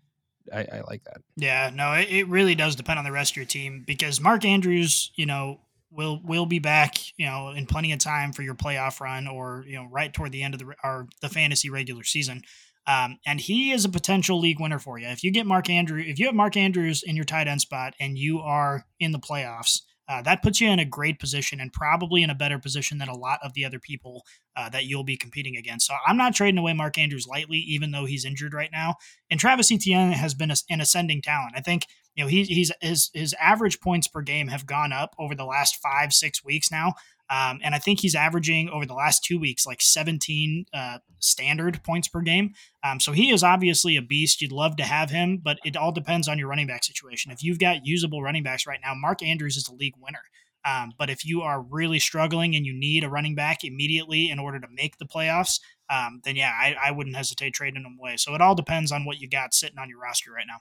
[0.53, 1.19] I, I like that.
[1.37, 4.45] Yeah, no, it, it really does depend on the rest of your team because Mark
[4.45, 5.61] Andrews, you know,
[5.91, 9.65] will will be back, you know, in plenty of time for your playoff run or
[9.67, 12.43] you know right toward the end of the or the fantasy regular season.
[12.87, 15.09] Um, and he is a potential league winner for you.
[15.09, 17.95] If you get Mark Andrews, if you have Mark Andrews in your tight end spot
[17.99, 21.73] and you are in the playoffs, uh, that puts you in a great position and
[21.73, 24.25] probably in a better position than a lot of the other people
[24.55, 25.87] uh, that you'll be competing against.
[25.87, 28.97] So I'm not trading away Mark Andrews lightly, even though he's injured right now.
[29.31, 31.55] And Travis Etienne has been an ascending talent.
[31.57, 35.15] I think you know he, he's his his average points per game have gone up
[35.19, 36.93] over the last five six weeks now.
[37.31, 41.83] Um, and I think he's averaging over the last two weeks like 17 uh, standard
[41.83, 42.55] points per game.
[42.83, 44.43] Um, so he is obviously a beast.
[44.43, 47.33] You'd love to have him, but it all depends on your running back situation.
[47.33, 50.21] If you've got usable running backs right now, Mark Andrews is a league winner.
[50.67, 54.39] Um, but if you are really struggling and you need a running back immediately in
[54.39, 55.61] order to make the playoffs,
[55.91, 58.17] um, then yeah, I, I wouldn't hesitate trading him away.
[58.17, 60.61] So it all depends on what you got sitting on your roster right now.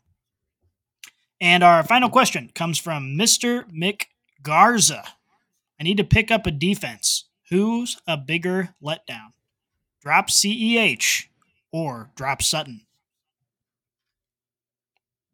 [1.39, 3.63] And our final question comes from Mr.
[3.71, 4.03] Mick
[4.41, 5.03] Garza.
[5.79, 7.25] I need to pick up a defense.
[7.49, 9.33] Who's a bigger letdown?
[10.01, 11.25] Drop CEH
[11.71, 12.81] or drop Sutton?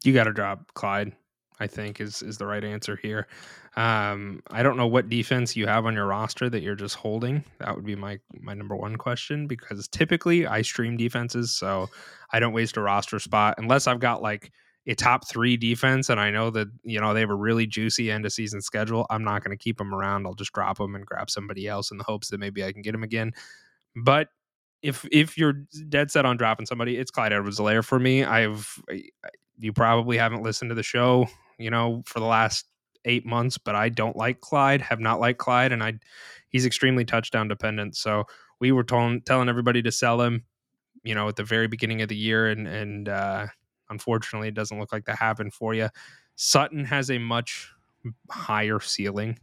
[0.03, 1.13] You got to drop Clyde.
[1.59, 3.27] I think is is the right answer here.
[3.75, 7.43] Um, I don't know what defense you have on your roster that you're just holding.
[7.59, 11.89] That would be my my number one question because typically I stream defenses, so
[12.31, 14.51] I don't waste a roster spot unless I've got like
[14.89, 18.11] a top three defense, and I know that you know they have a really juicy
[18.11, 20.25] end of season schedule, I'm not going to keep them around.
[20.25, 22.81] I'll just drop them and grab somebody else in the hopes that maybe I can
[22.81, 23.31] get them again.
[23.95, 24.29] But
[24.81, 28.23] if if you're dead set on dropping somebody, it's Clyde Edwards-Helaire for me.
[28.23, 28.81] I've
[29.59, 31.27] you probably haven't listened to the show,
[31.59, 32.65] you know, for the last
[33.05, 35.99] eight months, but I don't like Clyde, have not liked Clyde, and I
[36.49, 37.95] he's extremely touchdown dependent.
[37.95, 38.23] So
[38.59, 40.45] we were telling everybody to sell him,
[41.03, 43.47] you know, at the very beginning of the year, and and uh,
[43.89, 45.89] Unfortunately, it doesn't look like that happened for you.
[46.35, 47.71] Sutton has a much
[48.29, 49.37] higher ceiling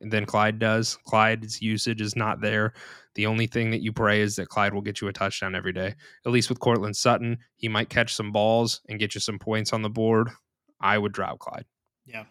[0.00, 0.96] than Clyde does.
[1.04, 2.72] Clyde's usage is not there.
[3.14, 5.72] The only thing that you pray is that Clyde will get you a touchdown every
[5.72, 5.94] day.
[6.24, 9.72] At least with Courtland Sutton, he might catch some balls and get you some points
[9.72, 10.30] on the board.
[10.80, 11.66] I would drop Clyde.
[12.06, 12.24] Yeah.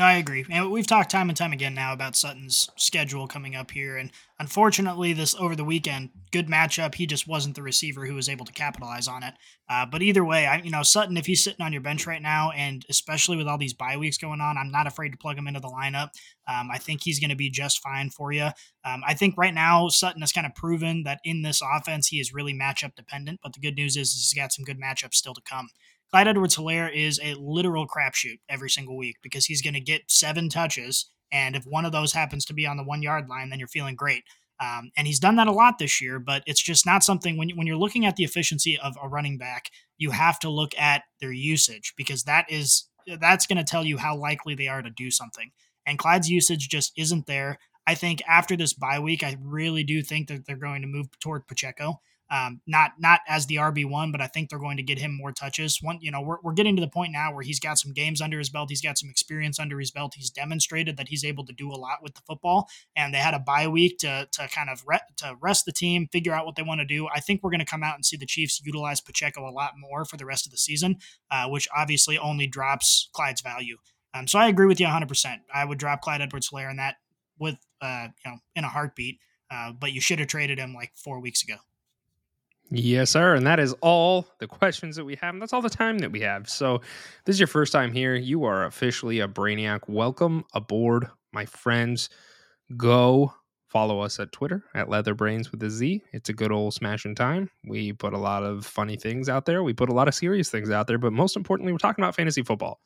[0.00, 0.46] No, I agree.
[0.48, 3.98] And we've talked time and time again now about Sutton's schedule coming up here.
[3.98, 6.94] And unfortunately, this over the weekend, good matchup.
[6.94, 9.34] He just wasn't the receiver who was able to capitalize on it.
[9.68, 12.22] Uh, but either way, I, you know, Sutton, if he's sitting on your bench right
[12.22, 15.36] now, and especially with all these bye weeks going on, I'm not afraid to plug
[15.36, 16.08] him into the lineup.
[16.48, 18.48] Um, I think he's going to be just fine for you.
[18.86, 22.20] Um, I think right now, Sutton has kind of proven that in this offense, he
[22.20, 23.40] is really matchup dependent.
[23.42, 25.68] But the good news is he's got some good matchups still to come.
[26.12, 30.10] Clyde Edwards Helaire is a literal crapshoot every single week because he's going to get
[30.10, 31.06] seven touches.
[31.30, 33.68] And if one of those happens to be on the one yard line, then you're
[33.68, 34.24] feeling great.
[34.60, 37.50] Um, and he's done that a lot this year, but it's just not something when,
[37.50, 41.04] when you're looking at the efficiency of a running back, you have to look at
[41.20, 42.88] their usage because that is
[43.20, 45.50] that's going to tell you how likely they are to do something.
[45.86, 47.58] And Clyde's usage just isn't there.
[47.86, 51.08] I think after this bye week, I really do think that they're going to move
[51.20, 52.00] toward Pacheco.
[52.30, 55.16] Um, not not as the RB one, but I think they're going to get him
[55.16, 55.78] more touches.
[55.82, 58.20] One, you know, we're, we're getting to the point now where he's got some games
[58.20, 58.70] under his belt.
[58.70, 60.14] He's got some experience under his belt.
[60.16, 62.68] He's demonstrated that he's able to do a lot with the football.
[62.94, 66.08] And they had a bye week to to kind of re- to rest the team,
[66.12, 67.08] figure out what they want to do.
[67.12, 69.72] I think we're going to come out and see the Chiefs utilize Pacheco a lot
[69.76, 70.96] more for the rest of the season,
[71.30, 73.76] uh, which obviously only drops Clyde's value.
[74.14, 75.36] Um, so I agree with you 100%.
[75.54, 76.96] I would drop Clyde Edwards-Helaire in that
[77.38, 79.18] with uh, you know in a heartbeat.
[79.50, 81.56] Uh, but you should have traded him like four weeks ago.
[82.70, 83.34] Yes, sir.
[83.34, 85.34] And that is all the questions that we have.
[85.34, 86.48] And that's all the time that we have.
[86.48, 86.80] So,
[87.24, 88.14] this is your first time here.
[88.14, 89.80] You are officially a Brainiac.
[89.88, 92.10] Welcome aboard, my friends.
[92.76, 93.34] Go
[93.68, 96.02] follow us at Twitter at Leatherbrains with a Z.
[96.12, 97.50] It's a good old smashing time.
[97.66, 99.64] We put a lot of funny things out there.
[99.64, 100.98] We put a lot of serious things out there.
[100.98, 102.80] But most importantly, we're talking about fantasy football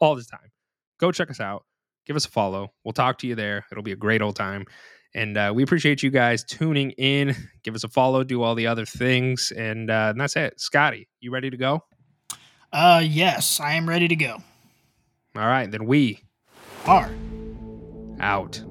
[0.00, 0.50] all the time.
[0.98, 1.64] Go check us out.
[2.06, 2.72] Give us a follow.
[2.84, 3.64] We'll talk to you there.
[3.72, 4.66] It'll be a great old time.
[5.14, 7.34] And uh, we appreciate you guys tuning in.
[7.62, 9.52] Give us a follow, do all the other things.
[9.56, 10.60] And, uh, and that's it.
[10.60, 11.84] Scotty, you ready to go?
[12.72, 14.42] Uh, yes, I am ready to go.
[15.36, 16.22] All right, then we
[16.86, 17.10] are
[18.20, 18.62] out.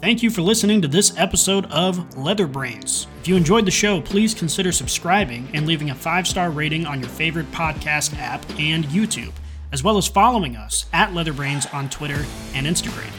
[0.00, 3.06] Thank you for listening to this episode of Leather Brains.
[3.20, 7.00] If you enjoyed the show, please consider subscribing and leaving a five star rating on
[7.00, 9.32] your favorite podcast app and YouTube,
[9.72, 12.24] as well as following us at Leatherbrains on Twitter
[12.54, 13.10] and Instagram.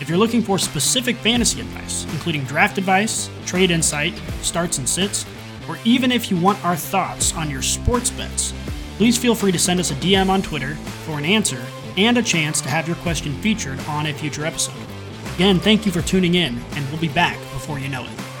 [0.00, 5.24] If you're looking for specific fantasy advice, including draft advice, trade insight, starts and sits,
[5.68, 8.52] or even if you want our thoughts on your sports bets,
[8.96, 10.74] please feel free to send us a DM on Twitter
[11.06, 11.62] for an answer
[11.96, 14.74] and a chance to have your question featured on a future episode.
[15.36, 18.33] Again, thank you for tuning in, and we'll be back before you know it.